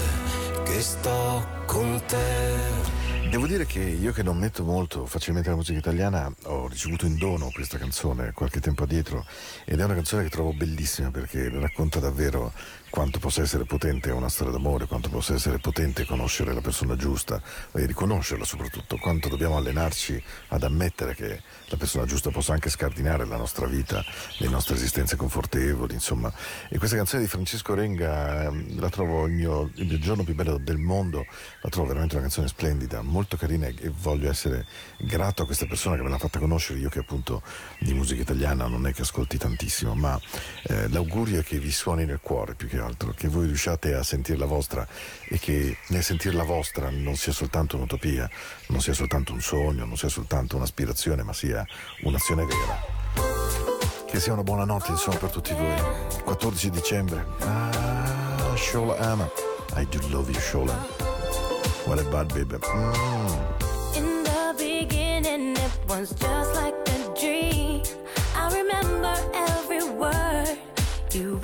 che 0.63 0.81
sto 0.81 1.43
con 1.65 1.99
te. 2.05 3.00
Devo 3.31 3.47
dire 3.47 3.65
che 3.65 3.79
io 3.79 4.11
che 4.11 4.23
non 4.23 4.37
metto 4.37 4.65
molto 4.65 5.05
facilmente 5.05 5.49
la 5.49 5.55
musica 5.55 5.79
italiana 5.79 6.29
ho 6.47 6.67
ricevuto 6.67 7.05
in 7.05 7.17
dono 7.17 7.49
questa 7.53 7.77
canzone 7.77 8.33
qualche 8.33 8.59
tempo 8.59 8.83
addietro 8.83 9.25
ed 9.63 9.79
è 9.79 9.85
una 9.85 9.93
canzone 9.93 10.23
che 10.23 10.29
trovo 10.29 10.51
bellissima 10.51 11.11
perché 11.11 11.47
racconta 11.47 12.01
davvero 12.01 12.51
quanto 12.91 13.19
possa 13.19 13.41
essere 13.41 13.63
potente 13.63 14.11
una 14.11 14.27
storia 14.27 14.51
d'amore, 14.51 14.85
quanto 14.85 15.09
possa 15.09 15.33
essere 15.33 15.59
potente 15.59 16.05
conoscere 16.05 16.53
la 16.53 16.59
persona 16.59 16.97
giusta 16.97 17.41
e 17.71 17.85
riconoscerla 17.85 18.43
soprattutto, 18.43 18.97
quanto 18.97 19.29
dobbiamo 19.29 19.55
allenarci 19.55 20.21
ad 20.49 20.61
ammettere 20.63 21.15
che 21.15 21.41
la 21.69 21.77
persona 21.77 22.05
giusta 22.05 22.31
possa 22.31 22.51
anche 22.51 22.69
scardinare 22.69 23.25
la 23.25 23.37
nostra 23.37 23.65
vita, 23.65 24.03
le 24.39 24.49
nostre 24.49 24.75
esistenze 24.75 25.15
confortevoli, 25.15 25.93
insomma. 25.93 26.31
E 26.69 26.77
questa 26.77 26.97
canzone 26.97 27.23
di 27.23 27.29
Francesco 27.29 27.73
Renga 27.73 28.43
ehm, 28.43 28.77
la 28.77 28.89
trovo 28.89 29.25
il 29.25 29.31
mio, 29.31 29.71
il 29.75 29.99
giorno 30.01 30.25
più 30.25 30.35
bello 30.35 30.57
del 30.57 30.77
mondo, 30.77 31.25
la 31.61 31.69
trovo 31.69 31.87
veramente 31.87 32.15
una 32.15 32.23
canzone 32.23 32.49
splendida, 32.49 33.01
molto 33.01 33.37
carina 33.37 33.67
e 33.67 33.89
voglio 34.01 34.29
essere 34.29 34.65
grato 34.99 35.43
a 35.43 35.45
questa 35.45 35.65
persona 35.65 35.95
che 35.95 36.01
me 36.01 36.09
l'ha 36.09 36.17
fatta 36.17 36.39
conoscere, 36.39 36.79
io 36.79 36.89
che 36.89 36.99
appunto 36.99 37.41
di 37.79 37.93
musica 37.93 38.21
italiana 38.21 38.67
non 38.67 38.85
è 38.85 38.93
che 38.93 39.03
ascolti 39.03 39.37
tantissimo, 39.37 39.95
ma 39.95 40.19
eh, 40.63 40.89
l'augurio 40.89 41.39
è 41.39 41.43
che 41.43 41.57
vi 41.57 41.71
suoni 41.71 42.03
nel 42.03 42.19
cuore 42.21 42.53
più 42.53 42.67
che 42.67 42.80
altro, 42.81 43.13
che 43.15 43.27
voi 43.27 43.45
riusciate 43.45 43.93
a 43.93 44.03
sentire 44.03 44.37
la 44.37 44.45
vostra 44.45 44.85
e 45.27 45.39
che 45.39 45.77
nel 45.87 46.03
sentire 46.03 46.35
la 46.35 46.43
vostra 46.43 46.89
non 46.89 47.15
sia 47.15 47.31
soltanto 47.31 47.77
un'utopia, 47.77 48.29
non 48.67 48.81
sia 48.81 48.93
soltanto 48.93 49.31
un 49.31 49.41
sogno, 49.41 49.85
non 49.85 49.97
sia 49.97 50.09
soltanto 50.09 50.57
un'aspirazione, 50.57 51.23
ma 51.23 51.33
sia 51.33 51.65
un'azione 52.01 52.45
vera. 52.45 52.99
Che 54.05 54.19
sia 54.19 54.33
una 54.33 54.43
buona 54.43 54.65
notte 54.65 54.91
insomma 54.91 55.17
per 55.17 55.29
tutti 55.29 55.53
voi. 55.53 55.73
14 56.23 56.69
dicembre. 56.69 57.25
Ah, 57.39 58.53
Shola 58.55 58.97
Ama. 58.97 59.29
I 59.75 59.85
do 59.85 59.99
love 60.09 60.29
you, 60.29 60.39
Shola. 60.39 60.75
What 61.85 61.99
a 61.99 62.03
bad 62.09 62.27
baby. 62.33 62.57
Mm. 62.57 63.95
In 63.95 64.23
the 64.23 64.53
beginning, 64.57 65.55
it 65.55 65.71
was 65.87 66.09
just 66.09 66.53
like 66.55 66.75
a 66.89 67.13
dream. 67.17 67.81
I 68.35 68.51
remember 68.53 69.13
every 69.33 69.83
word 69.97 70.57
you 71.13 71.39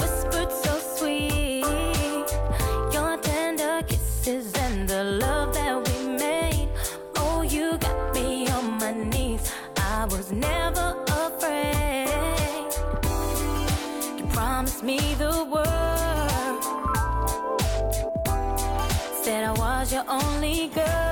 girl, 20.74 21.07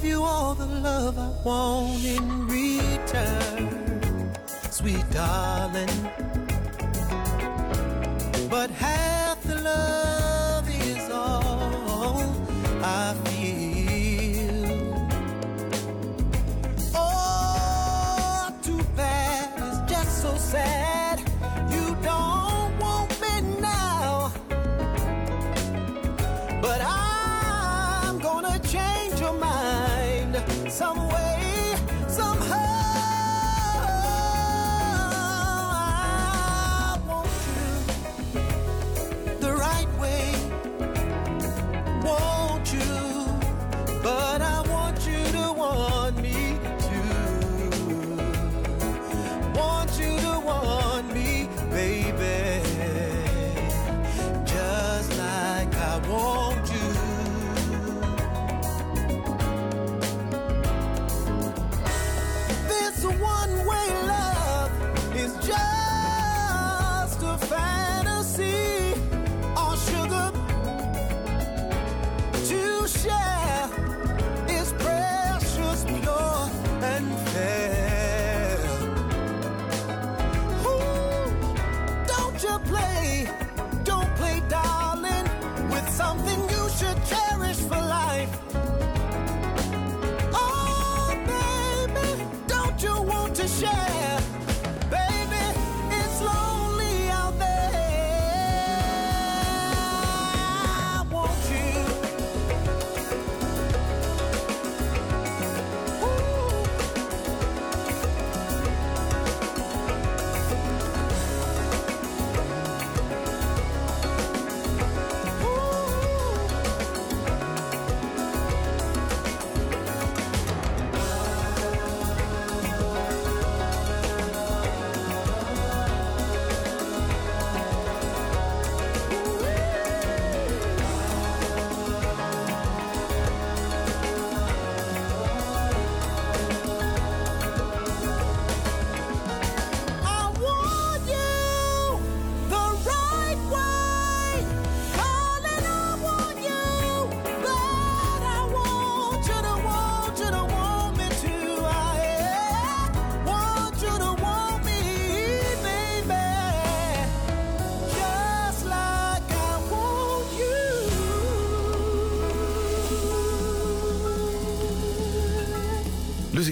give 0.00 0.08
you 0.08 0.22
all 0.22 0.54
the 0.54 0.66
love 0.66 1.18
I 1.18 1.28
want 1.44 2.04
in 2.04 2.46
return, 2.46 4.32
sweet 4.70 5.04
darling. 5.10 5.90
But 8.48 8.70
half 8.70 9.42
the 9.42 9.56
love 9.56 10.09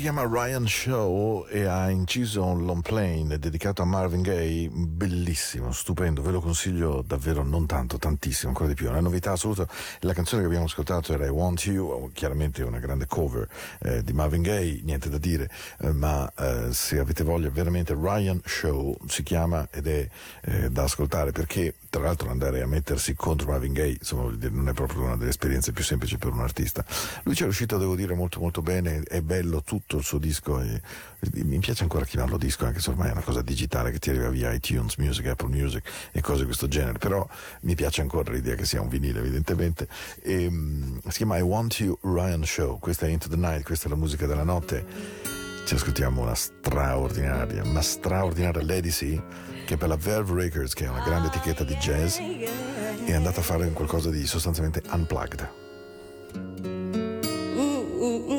chiama 0.08 0.26
Ryan 0.26 0.66
Shaw 0.66 1.44
e 1.50 1.66
ha 1.66 1.90
inciso 1.90 2.42
un 2.42 2.64
long 2.64 2.80
plane 2.80 3.38
dedicato 3.38 3.82
a 3.82 3.84
Marvin 3.84 4.22
Gaye, 4.22 4.70
bellissimo, 4.98 5.70
stupendo, 5.70 6.22
ve 6.22 6.32
lo 6.32 6.40
consiglio 6.40 7.02
davvero 7.06 7.44
non 7.44 7.66
tanto, 7.66 7.98
tantissimo, 7.98 8.50
ancora 8.50 8.68
di 8.68 8.74
più. 8.74 8.88
Una 8.88 9.00
novità 9.00 9.32
assoluta. 9.32 9.66
La 10.00 10.12
canzone 10.12 10.42
che 10.42 10.48
abbiamo 10.48 10.64
ascoltato 10.64 11.12
era 11.12 11.24
I 11.24 11.28
Want 11.28 11.64
You, 11.64 12.10
chiaramente 12.12 12.64
una 12.64 12.80
grande 12.80 13.06
cover 13.06 13.48
eh, 13.78 14.02
di 14.02 14.12
Marvin 14.12 14.42
Gaye, 14.42 14.80
niente 14.82 15.08
da 15.08 15.18
dire, 15.18 15.48
eh, 15.78 15.92
ma 15.92 16.30
eh, 16.36 16.72
se 16.72 16.98
avete 16.98 17.22
voglia 17.22 17.48
veramente 17.48 17.94
Ryan 17.94 18.40
Shaw 18.44 18.96
si 19.06 19.22
chiama 19.22 19.68
ed 19.70 19.86
è 19.86 20.08
eh, 20.42 20.70
da 20.70 20.82
ascoltare 20.82 21.30
perché 21.30 21.74
tra 21.90 22.02
l'altro 22.02 22.30
andare 22.30 22.60
a 22.60 22.66
mettersi 22.66 23.14
contro 23.14 23.50
Marvin 23.50 23.72
Gaye 23.72 23.96
insomma, 23.98 24.36
non 24.50 24.68
è 24.68 24.72
proprio 24.72 25.02
una 25.02 25.16
delle 25.16 25.30
esperienze 25.30 25.72
più 25.72 25.84
semplici 25.84 26.18
per 26.18 26.32
un 26.32 26.40
artista. 26.40 26.84
Lui 27.22 27.34
ci 27.34 27.42
è 27.42 27.44
riuscito, 27.44 27.78
devo 27.78 27.94
dire, 27.94 28.14
molto 28.14 28.40
molto 28.40 28.62
bene, 28.62 29.02
è 29.02 29.20
bello 29.22 29.62
tutto 29.62 29.98
il 29.98 30.04
suo 30.04 30.18
disco 30.18 30.60
e 30.60 30.82
mi 31.44 31.58
piace 31.58 31.82
ancora 31.82 32.04
chiamarlo 32.04 32.36
disco 32.36 32.64
anche 32.64 32.80
se 32.80 32.90
ormai 32.90 33.08
è 33.08 33.12
una 33.12 33.22
cosa 33.22 33.42
digitale 33.42 33.90
che 33.90 33.98
ti 33.98 34.10
arriva 34.10 34.28
via 34.28 34.52
iTunes 34.52 34.87
Music, 34.96 35.26
Apple 35.26 35.48
Music 35.48 35.88
e 36.12 36.20
cose 36.20 36.40
di 36.40 36.46
questo 36.46 36.68
genere, 36.68 36.98
però 36.98 37.26
mi 37.62 37.74
piace 37.74 38.00
ancora 38.00 38.32
l'idea 38.32 38.54
che 38.54 38.64
sia 38.64 38.80
un 38.80 38.88
vinile 38.88 39.20
evidentemente. 39.20 39.88
E, 40.22 40.46
um, 40.46 41.00
si 41.08 41.16
chiama 41.18 41.36
I 41.36 41.42
Want 41.42 41.78
You 41.80 41.98
Ryan 42.02 42.44
Show, 42.44 42.78
questa 42.78 43.06
è 43.06 43.10
Into 43.10 43.28
the 43.28 43.36
Night, 43.36 43.64
questa 43.64 43.86
è 43.86 43.88
la 43.90 43.96
musica 43.96 44.26
della 44.26 44.44
notte. 44.44 44.84
Ci 45.66 45.74
ascoltiamo 45.74 46.22
una 46.22 46.34
straordinaria, 46.34 47.62
una 47.62 47.82
straordinaria 47.82 48.64
Lady 48.64 48.88
C 48.88 49.20
che 49.66 49.76
per 49.76 49.88
la 49.88 49.96
Verve 49.96 50.32
Records, 50.32 50.72
che 50.72 50.86
è 50.86 50.88
una 50.88 51.04
grande 51.04 51.28
etichetta 51.28 51.62
di 51.62 51.74
jazz, 51.74 52.16
è 52.16 53.12
andata 53.12 53.40
a 53.40 53.42
fare 53.42 53.68
qualcosa 53.72 54.08
di 54.08 54.26
sostanzialmente 54.26 54.82
unplugged. 54.90 55.66
People 58.18 58.37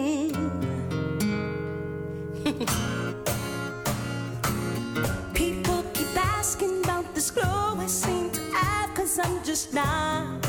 I'm 9.22 9.44
just 9.44 9.74
not 9.74 10.42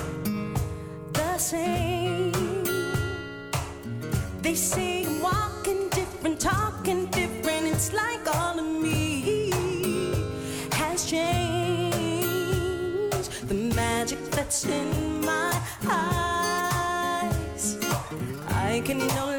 the 1.13 1.39
same. 1.39 2.33
They 4.43 4.55
say 4.55 5.05
I'm 5.07 5.21
walking 5.21 5.89
different, 5.89 6.41
talking 6.41 7.07
different. 7.07 7.67
It's 7.67 7.93
like 7.93 8.21
all 8.37 8.59
of 8.59 8.65
me 8.65 9.51
has 10.73 11.05
changed. 11.11 12.31
The 13.49 13.55
magic 13.75 14.21
that's 14.31 14.65
in 14.67 15.21
my 15.25 15.53
eyes, 15.87 17.77
I 18.49 18.83
can 18.85 18.99
no 18.99 19.30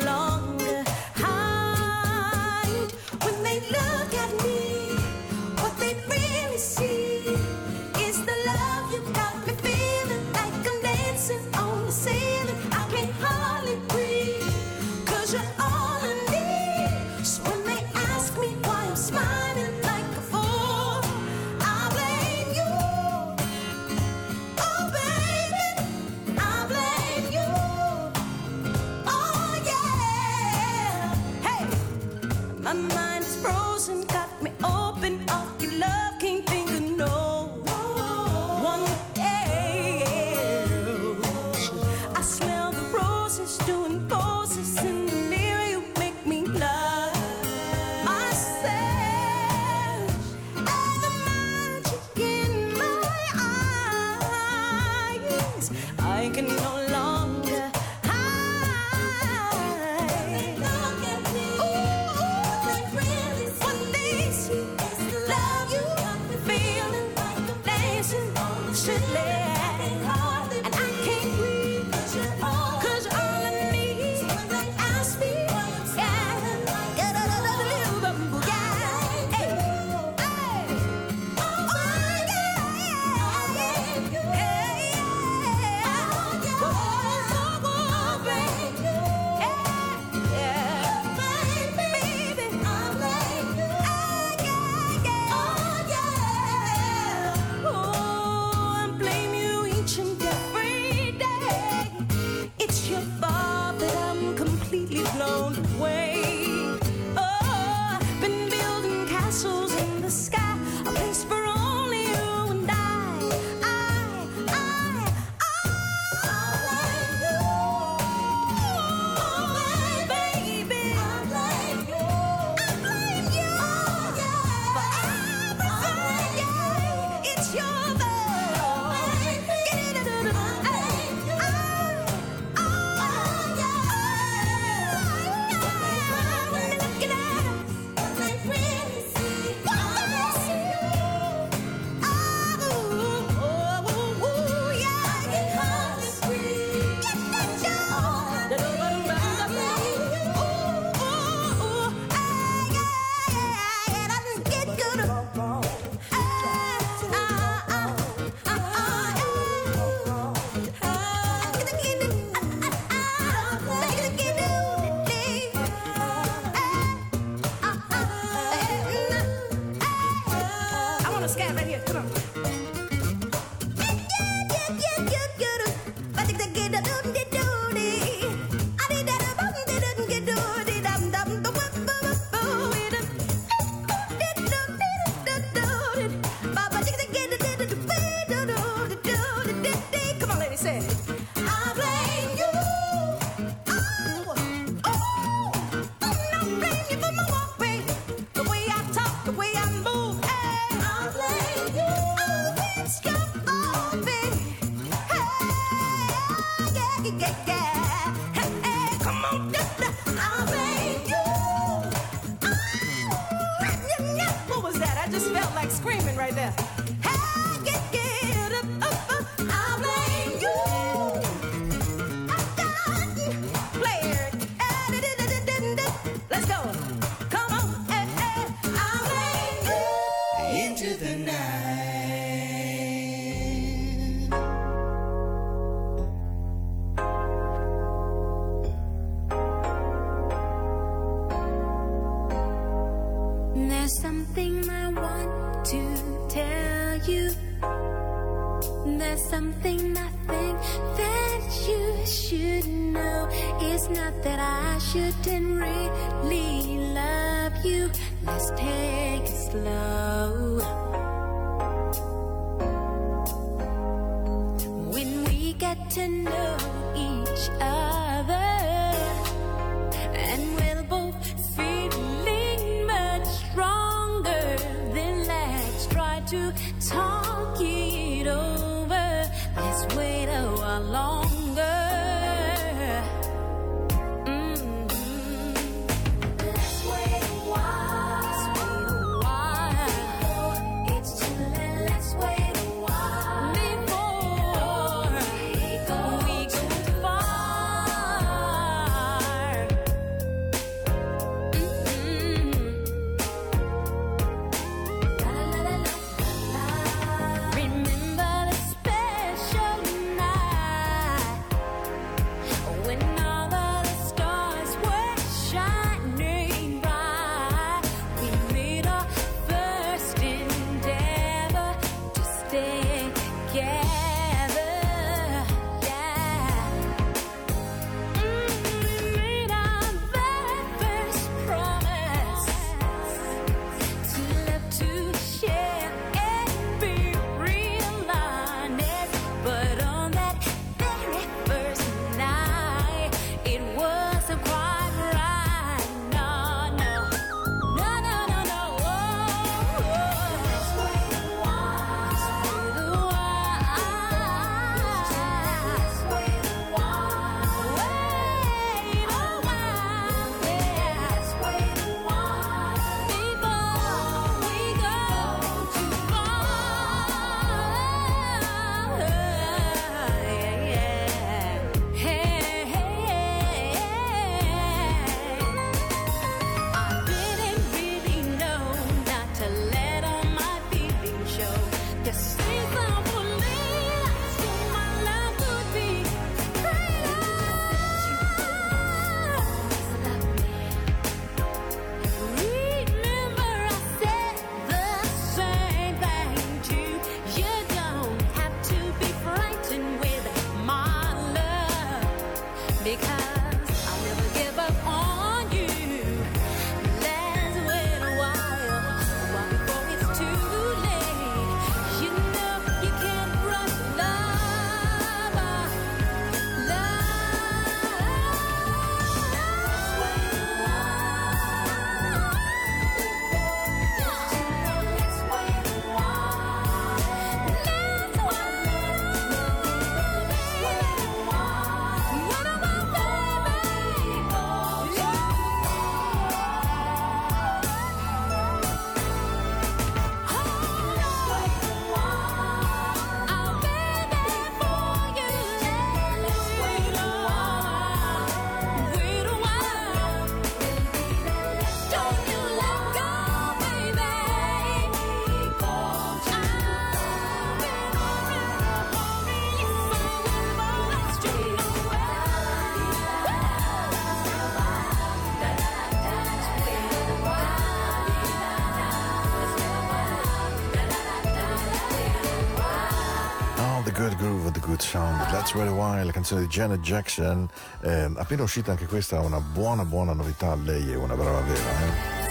sound. 474.92 475.26
That's 475.32 475.54
Very 475.54 475.70
Wild, 475.70 476.06
la 476.06 476.12
canzone 476.12 476.42
di 476.42 476.48
Janet 476.48 476.82
Jackson. 476.82 477.48
Eh, 477.82 478.12
appena 478.18 478.44
uscita 478.44 478.72
anche 478.72 478.88
questa, 478.88 479.22
una 479.22 479.40
buona, 479.40 479.86
buona 479.86 480.12
novità. 480.12 480.54
Lei 480.56 480.92
è 480.92 480.96
una 480.96 481.16
brava 481.16 481.40
vera. 481.42 481.70
Eh? 481.80 482.30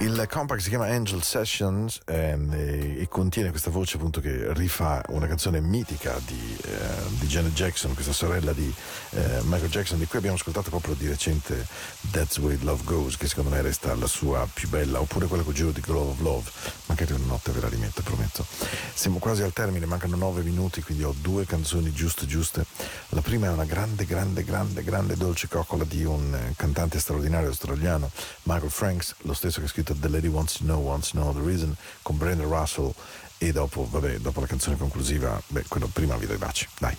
Il 0.00 0.26
compact 0.30 0.60
si 0.62 0.68
chiama 0.68 0.86
Angel 0.86 1.22
Sessions 1.22 2.00
ehm, 2.04 2.52
e, 2.52 3.00
e 3.00 3.08
contiene 3.08 3.50
questa 3.50 3.70
voce 3.70 3.96
appunto 3.96 4.20
che 4.20 4.52
rifà 4.54 5.02
una 5.08 5.26
canzone 5.26 5.60
mitica 5.60 6.16
di, 6.24 6.56
eh, 6.64 7.18
di 7.18 7.26
Janet 7.26 7.52
Jackson, 7.52 7.94
questa 7.94 8.12
sorella 8.12 8.52
di 8.52 8.72
eh, 9.10 9.40
Michael 9.42 9.70
Jackson, 9.70 9.98
di 9.98 10.06
cui 10.06 10.18
abbiamo 10.18 10.36
ascoltato 10.36 10.70
proprio 10.70 10.94
di 10.94 11.08
recente 11.08 11.66
That's 12.12 12.38
Way 12.38 12.58
Love 12.62 12.84
Goes, 12.84 13.16
che 13.16 13.26
secondo 13.26 13.50
me 13.50 13.60
resta 13.60 13.94
la 13.94 14.06
sua 14.06 14.48
più 14.52 14.68
bella, 14.68 15.00
oppure 15.00 15.26
quella 15.26 15.42
con 15.42 15.54
giro 15.54 15.70
di 15.70 15.80
Glove 15.80 16.10
of 16.10 16.20
Love. 16.20 16.50
Magari 16.98 17.22
una 17.22 17.32
notte 17.32 17.52
ve 17.52 17.60
la 17.60 17.68
rimetto, 17.68 18.02
prometto. 18.02 18.44
Siamo 18.92 19.20
quasi 19.20 19.42
al 19.42 19.52
termine, 19.52 19.86
mancano 19.86 20.16
nove 20.16 20.42
minuti, 20.42 20.82
quindi 20.82 21.04
ho 21.04 21.14
due 21.20 21.46
canzoni 21.46 21.92
giuste 21.92 22.26
giuste. 22.26 22.66
La 23.10 23.20
prima 23.20 23.46
è 23.46 23.50
una 23.50 23.64
grande, 23.64 24.04
grande, 24.04 24.42
grande, 24.42 24.82
grande 24.82 25.14
dolce 25.14 25.46
coccola 25.46 25.84
di 25.84 26.02
un 26.02 26.34
eh, 26.34 26.54
cantante 26.56 26.98
straordinario 26.98 27.50
australiano, 27.50 28.10
Michael 28.42 28.72
Franks, 28.72 29.14
lo 29.18 29.32
stesso 29.32 29.60
che 29.60 29.66
ha 29.66 29.68
scritto 29.68 29.94
The 29.94 30.08
Lady 30.08 30.26
Wants 30.26 30.56
to 30.56 30.64
Know, 30.64 30.80
Wants 30.80 31.10
to 31.10 31.20
Know 31.20 31.32
the 31.32 31.40
Reason, 31.40 31.72
con 32.02 32.16
Brandon 32.16 32.48
Russell 32.48 32.92
e 33.38 33.52
dopo, 33.52 33.86
vabbè, 33.88 34.18
dopo 34.18 34.40
la 34.40 34.46
canzone 34.46 34.76
conclusiva, 34.76 35.40
beh, 35.46 35.66
quello 35.68 35.86
prima 35.86 36.16
vi 36.16 36.26
do 36.26 36.32
i 36.32 36.38
baci, 36.38 36.66
dai. 36.80 36.96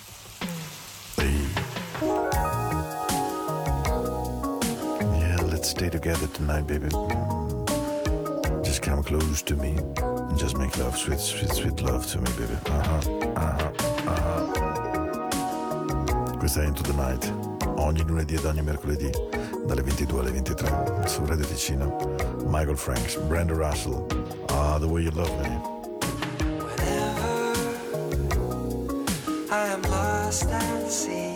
Yeah, 5.18 5.42
let's 5.42 5.68
stay 5.68 5.90
together 5.90 6.26
tonight, 6.30 6.64
baby. 6.64 6.88
come 8.90 9.02
close 9.04 9.40
to 9.42 9.54
me 9.54 9.76
and 10.02 10.36
just 10.36 10.58
make 10.58 10.76
love, 10.76 10.96
sweet, 10.96 11.20
sweet, 11.20 11.52
sweet 11.52 11.80
love 11.80 12.04
to 12.08 12.18
me, 12.18 12.30
baby. 12.36 12.56
Uh 12.66 12.82
huh, 12.82 13.00
uh 13.36 13.56
huh, 13.56 13.70
uh 14.06 14.20
huh. 14.20 14.48
Questa 16.38 16.62
è 16.62 16.66
Into 16.66 16.82
the 16.82 16.92
Night, 16.94 17.32
ogni 17.76 18.02
lunedì 18.04 18.34
ed 18.34 18.44
ogni 18.44 18.62
mercoledì, 18.62 19.08
dalle 19.64 19.82
22 19.82 20.20
alle 20.20 20.32
23, 20.32 21.06
su 21.06 21.24
Radio 21.24 21.46
Ticino. 21.46 22.16
Michael 22.46 22.76
Franks, 22.76 23.16
Brenda 23.28 23.54
Russell, 23.54 24.04
Ah, 24.48 24.78
The 24.80 24.86
Way 24.86 25.02
You 25.04 25.12
Love 25.14 25.36
Me. 25.36 25.60
Whenever 26.64 27.52
I 29.50 29.68
am 29.68 29.82
lost 29.82 30.50
at 30.50 30.90
sea. 30.90 31.29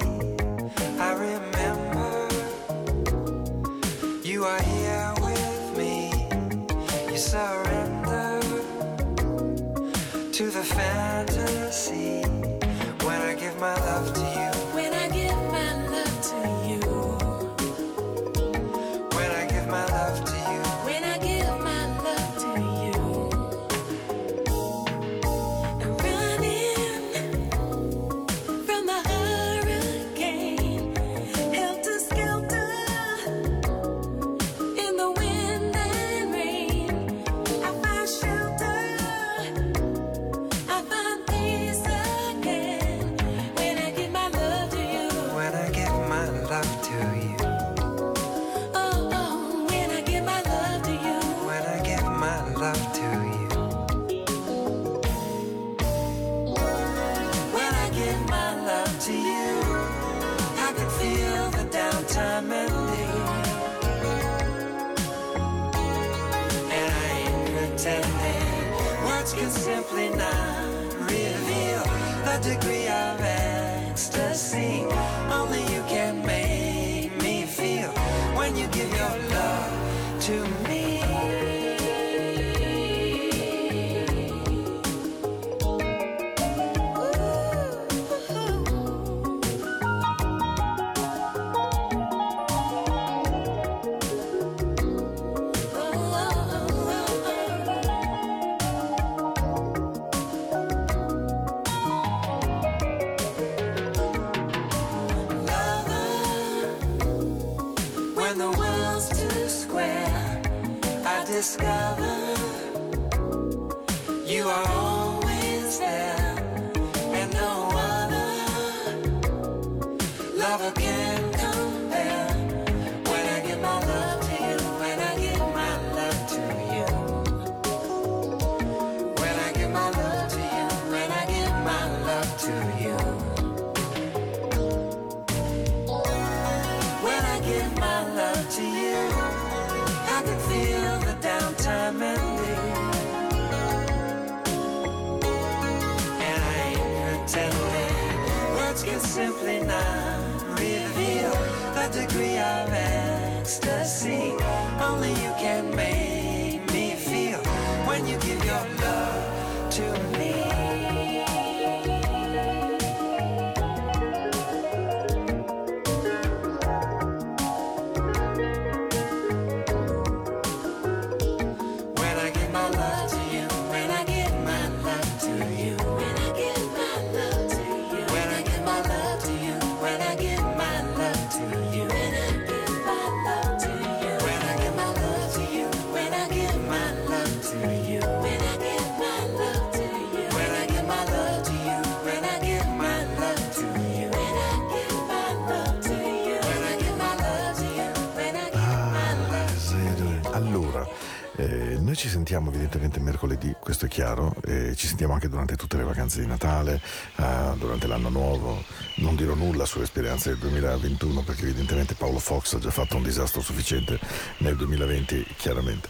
Mercoledì, 203.24 203.54
questo 203.58 203.86
è 203.86 203.88
chiaro, 203.88 204.34
e 204.44 204.74
ci 204.76 204.86
sentiamo 204.86 205.14
anche 205.14 205.28
durante 205.28 205.56
tutte 205.56 205.76
le 205.76 205.82
vacanze 205.82 206.20
di 206.20 206.26
Natale, 206.26 206.80
eh, 207.16 207.52
durante 207.56 207.86
l'anno 207.86 208.10
nuovo. 208.10 208.62
Non 208.96 209.16
dirò 209.16 209.34
nulla 209.34 209.64
sulle 209.64 209.84
esperienze 209.84 210.30
del 210.30 210.38
2021 210.38 211.22
perché 211.22 211.42
evidentemente 211.42 211.94
Paolo 211.94 212.18
Fox 212.18 212.54
ha 212.54 212.58
già 212.58 212.70
fatto 212.70 212.96
un 212.96 213.02
disastro 213.02 213.40
sufficiente 213.40 213.98
nel 214.38 214.56
2020, 214.56 215.26
chiaramente. 215.36 215.88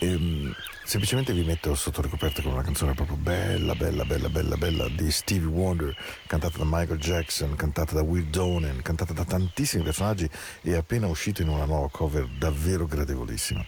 Ehm, 0.00 0.54
semplicemente 0.84 1.32
vi 1.32 1.44
metto 1.44 1.74
sotto 1.74 2.02
ricoperta 2.02 2.42
con 2.42 2.52
una 2.52 2.62
canzone 2.62 2.94
proprio 2.94 3.16
bella, 3.16 3.74
bella, 3.74 4.04
bella, 4.04 4.28
bella, 4.28 4.56
bella 4.56 4.88
di 4.88 5.10
Stevie 5.10 5.48
Wonder, 5.48 5.96
cantata 6.26 6.58
da 6.58 6.64
Michael 6.66 6.98
Jackson, 6.98 7.54
cantata 7.54 7.94
da 7.94 8.02
Will 8.02 8.28
Donen, 8.28 8.82
cantata 8.82 9.12
da 9.12 9.24
tantissimi 9.24 9.82
personaggi 9.82 10.28
e 10.62 10.74
appena 10.74 11.06
uscita 11.06 11.42
in 11.42 11.48
una 11.48 11.64
nuova 11.64 11.88
cover 11.90 12.26
davvero 12.38 12.86
gradevolissima. 12.86 13.64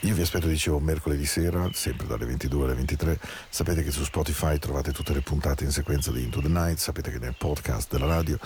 Io 0.00 0.14
vi 0.14 0.22
aspetto, 0.22 0.46
dicevo, 0.46 0.78
mercoledì 0.78 1.26
sera, 1.26 1.68
sempre 1.72 2.06
dalle 2.06 2.26
22 2.26 2.64
alle 2.64 2.74
23. 2.74 3.18
Sapete 3.48 3.82
che 3.82 3.90
su 3.90 4.04
Spotify 4.04 4.58
trovate 4.58 4.92
tutte 4.92 5.12
le 5.12 5.20
puntate 5.20 5.64
in 5.64 5.70
sequenza 5.70 6.10
di 6.12 6.22
Into 6.22 6.40
the 6.40 6.48
Night, 6.48 6.78
sapete 6.78 7.10
che 7.10 7.18
nel 7.18 7.34
podcast 7.36 7.90
della 7.90 8.06
radio 8.06 8.38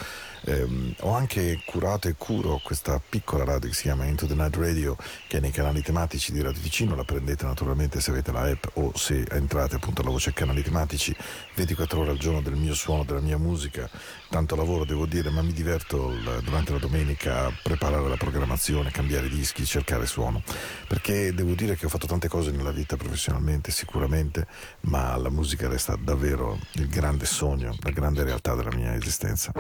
ehm, 0.47 0.95
ho 1.01 1.15
anche 1.15 1.61
curato 1.65 2.09
e 2.09 2.15
curo 2.17 2.61
questa 2.63 3.01
piccola 3.07 3.45
radio 3.45 3.69
che 3.69 3.75
si 3.75 3.83
chiama 3.83 4.05
Into 4.07 4.27
the 4.27 4.35
Night 4.35 4.57
Radio, 4.57 4.97
che 5.29 5.39
è 5.39 5.41
nei 5.41 5.51
canali 5.51 5.83
tematici 5.83 6.33
di 6.33 6.41
Radio 6.41 6.61
Ticino, 6.61 6.95
la 6.95 7.05
prendete 7.05 7.45
naturalmente 7.45 8.01
se 8.05 8.11
avete 8.11 8.33
la 8.33 8.43
app 8.43 8.65
o 8.75 8.93
se 8.95 9.25
entrate 9.31 9.77
appunto 9.77 10.03
alla 10.03 10.11
voce 10.11 10.35
canali 10.35 10.63
tematici 10.63 11.17
24 11.55 12.01
ore 12.01 12.11
al 12.11 12.19
giorno 12.19 12.43
del 12.43 12.55
mio 12.55 12.75
suono, 12.75 13.03
della 13.03 13.21
mia 13.21 13.39
musica. 13.39 13.89
Tanto 14.29 14.57
lavoro 14.57 14.85
devo 14.85 15.07
dire, 15.07 15.31
ma 15.31 15.41
mi 15.41 15.55
diverto 15.55 16.13
durante 16.43 16.73
la 16.73 16.79
domenica 16.79 17.47
a 17.47 17.53
preparare 17.63 18.07
la 18.07 18.19
programmazione, 18.19 18.91
cambiare 18.91 19.31
dischi, 19.31 19.65
cercare 19.65 20.05
suono. 20.05 20.43
Perché 20.87 21.33
devo 21.33 21.55
dire 21.55 21.77
che 21.77 21.87
ho 21.87 21.89
fatto 21.89 22.07
tante 22.07 22.29
cose 22.29 22.51
nella 22.51 22.73
vita 22.73 22.99
professionalmente, 22.99 23.71
sicuramente, 23.71 24.47
ma 24.81 25.17
la 25.17 25.31
musica 25.31 25.67
resta 25.67 25.97
davvero 25.97 26.59
il 26.73 26.89
grande 26.89 27.25
sogno, 27.25 27.75
la 27.81 27.91
grande 27.91 28.23
realtà 28.23 28.55
della 28.55 28.75
mia 28.75 28.95
esistenza. 28.95 29.51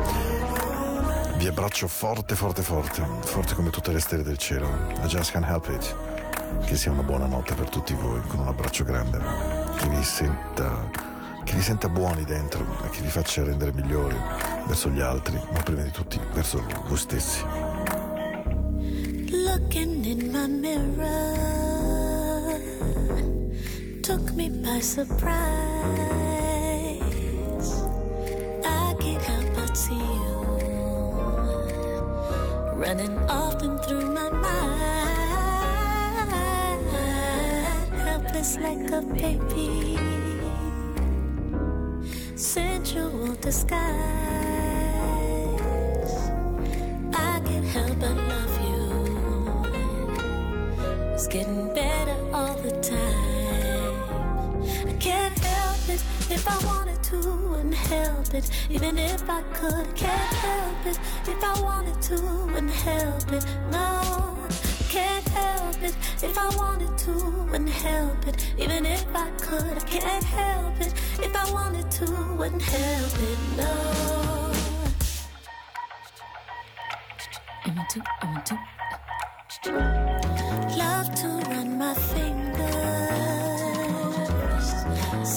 Vi 1.36 1.46
abbraccio 1.46 1.88
forte, 1.88 2.34
forte, 2.34 2.60
forte, 2.60 3.02
forte 3.22 3.54
come 3.54 3.70
tutte 3.70 3.90
le 3.90 4.00
stelle 4.00 4.22
del 4.22 4.36
cielo. 4.36 4.68
I 5.02 5.06
just 5.06 5.32
can't 5.32 5.46
help 5.46 5.66
it. 5.70 6.13
Che 6.62 6.76
sia 6.76 6.90
una 6.90 7.02
buona 7.02 7.26
notte 7.26 7.54
per 7.54 7.68
tutti 7.68 7.94
voi, 7.94 8.20
con 8.26 8.40
un 8.40 8.48
abbraccio 8.48 8.84
grande, 8.84 9.18
che 9.78 9.88
vi 9.88 10.02
senta, 10.02 10.90
che 11.44 11.54
vi 11.54 11.62
senta 11.62 11.88
buoni 11.88 12.24
dentro 12.24 12.64
e 12.84 12.88
che 12.90 13.00
vi 13.02 13.08
faccia 13.08 13.44
rendere 13.44 13.72
migliori 13.72 14.16
verso 14.66 14.88
gli 14.88 15.00
altri, 15.00 15.40
ma 15.52 15.62
prima 15.62 15.82
di 15.82 15.90
tutti 15.90 16.18
verso 16.32 16.64
voi 16.86 16.96
stessi. 16.96 17.44
Looking 19.30 20.04
in 20.04 20.30
my 20.30 20.46
mirror 20.48 21.12
took 24.02 24.32
me 24.32 24.48
by 24.50 24.80
surprise. 24.80 25.32
I 28.64 28.94
can't 28.98 29.22
help 29.22 29.54
but 29.54 29.76
see 29.76 29.94
you 29.94 30.44
running 32.76 33.16
often 33.28 33.78
through 33.80 34.10
my 34.12 34.30
mind, 34.30 35.23
helpless 38.44 38.56
like 38.58 38.90
a 38.90 39.02
baby, 39.02 39.98
sensual 42.36 43.34
disguise. 43.40 43.80
I 47.14 47.40
can't 47.44 47.64
help 47.64 47.98
but 48.00 48.16
love 48.16 48.60
you. 48.62 48.82
It's 51.14 51.26
getting 51.26 51.72
better 51.74 52.16
all 52.32 52.54
the 52.56 52.72
time. 52.80 54.02
I 54.88 54.92
can't 54.98 55.38
help 55.38 55.88
it 55.88 56.02
if 56.30 56.46
I 56.48 56.66
wanted 56.66 57.02
to, 57.04 57.16
wouldn't 57.48 57.74
help 57.74 58.34
it. 58.34 58.50
Even 58.70 58.98
if 58.98 59.28
I 59.28 59.42
could, 59.54 59.94
can't 59.94 60.34
help 60.34 60.86
it 60.86 60.98
if 61.28 61.42
I 61.42 61.60
wanted 61.62 62.02
to, 62.02 62.20
wouldn't 62.52 62.70
help 62.70 63.32
it. 63.32 63.44
No, 63.70 64.36
can't 64.94 65.28
help 65.28 65.82
it 65.82 65.96
if 66.22 66.38
I 66.38 66.48
wanted 66.56 66.96
to, 66.98 67.12
wouldn't 67.50 67.68
help 67.68 68.28
it. 68.28 68.36
Even 68.56 68.86
if 68.86 69.04
I 69.12 69.28
could, 69.46 69.76
I 69.82 69.86
can't 69.94 70.22
help 70.22 70.80
it 70.80 70.94
if 71.18 71.34
I 71.34 71.52
wanted 71.52 71.90
to, 71.98 72.06
wouldn't 72.38 72.62
help 72.62 73.14
it. 73.30 73.38
No. 73.56 73.72
I 77.64 77.68
want 77.76 77.88
to, 77.90 78.00
I 78.22 78.24
want 78.32 78.46
to. 78.46 78.56
Love 80.78 81.08
to 81.22 81.28
run 81.50 81.68
my 81.76 81.94
fingers 82.12 82.66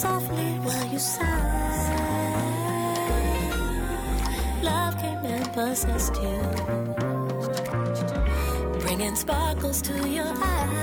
softly 0.02 0.52
while 0.66 0.88
you 0.94 1.00
sigh. 1.00 1.96
Love 4.62 4.94
came 5.02 5.26
and 5.34 5.52
possessed 5.54 6.16
you, 6.22 6.38
sparkles 9.18 9.82
to 9.82 10.08
your 10.08 10.26
eyes 10.26 10.78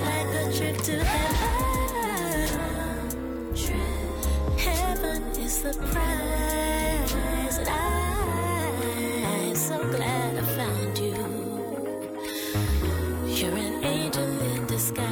like 0.00 0.26
a 0.34 0.52
trip 0.52 0.76
to 0.82 1.04
heaven. 1.04 2.58
Heaven 4.58 5.22
is 5.38 5.62
the 5.62 5.72
prize, 5.92 7.58
and 7.58 7.68
I'm 7.68 9.54
so 9.54 9.78
glad 9.94 10.36
I 10.36 10.42
found 10.58 10.98
you. 10.98 11.14
You're 13.28 13.56
an 13.56 13.84
angel 13.84 14.28
in 14.52 14.66
disguise. 14.66 15.06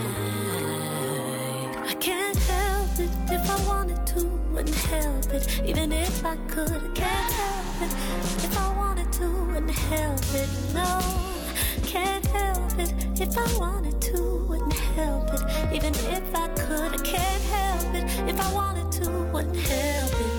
I 1.91 1.95
can't 2.01 2.37
help 2.37 2.99
it 2.99 3.11
if 3.31 3.49
I 3.49 3.57
wanted 3.69 4.05
to, 4.09 4.27
wouldn't 4.53 4.75
help 4.75 5.33
it. 5.33 5.63
Even 5.65 5.93
if 5.93 6.25
I 6.25 6.37
could, 6.49 6.73
I 6.73 6.89
can't 6.93 7.33
help 7.33 7.83
it. 7.83 7.93
If 8.45 8.59
I 8.59 8.78
wouldn't 9.27 9.71
help 9.71 10.21
it. 10.35 10.49
No, 10.75 11.01
can't 11.83 12.25
help 12.27 12.79
it. 12.79 12.93
If 13.21 13.37
I 13.37 13.59
wanted 13.59 14.01
to, 14.03 14.47
wouldn't 14.49 14.73
help 14.73 15.29
it. 15.35 15.43
Even 15.73 15.95
if 15.95 16.35
I 16.35 16.49
could, 16.49 16.95
I 16.95 17.03
can't 17.03 17.43
help 17.45 17.95
it. 17.95 18.05
If 18.29 18.41
I 18.41 18.53
wanted 18.53 18.93
to, 18.93 19.11
wouldn't 19.33 19.57
help 19.57 20.13
it. 20.21 20.33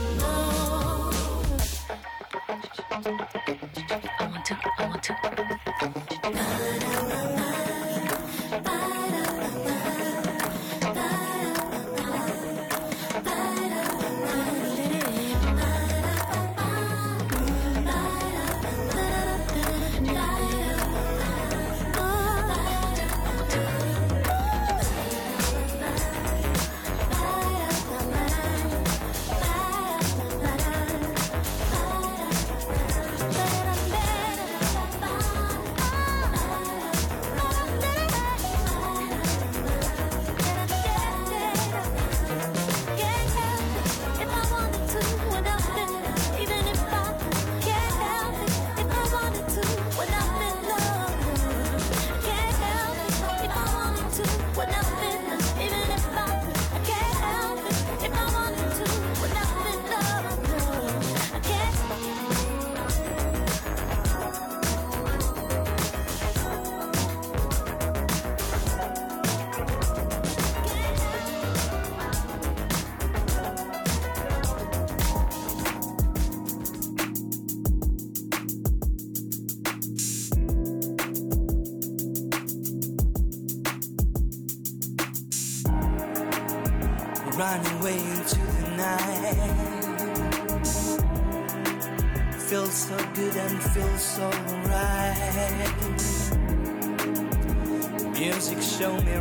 No. 3.45 3.58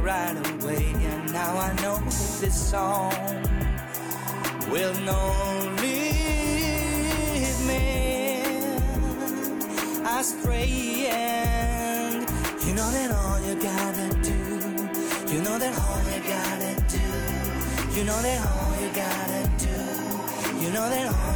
Right 0.00 0.36
away, 0.52 0.92
and 0.94 1.32
now 1.32 1.56
I 1.56 1.72
know 1.82 1.98
this 2.40 2.70
song 2.70 3.12
will 4.70 4.94
not 5.00 5.80
lead 5.80 7.56
me 7.66 8.62
astray. 10.18 11.08
And 11.10 12.28
you 12.66 12.74
know 12.74 12.90
that 12.90 13.10
all 13.12 13.40
you 13.46 13.54
gotta 13.60 14.08
do, 14.22 14.40
you 15.32 15.40
know 15.42 15.58
that 15.58 15.74
all 15.84 16.00
you 16.12 16.20
gotta 16.34 16.74
do. 16.88 17.06
You 17.96 18.04
know 18.04 18.20
that 18.22 18.40
all 18.46 18.74
you 18.82 18.90
gotta 18.94 19.42
do. 19.58 19.76
You 20.62 20.70
know 20.72 20.88
that 20.88 21.06
all 21.12 21.27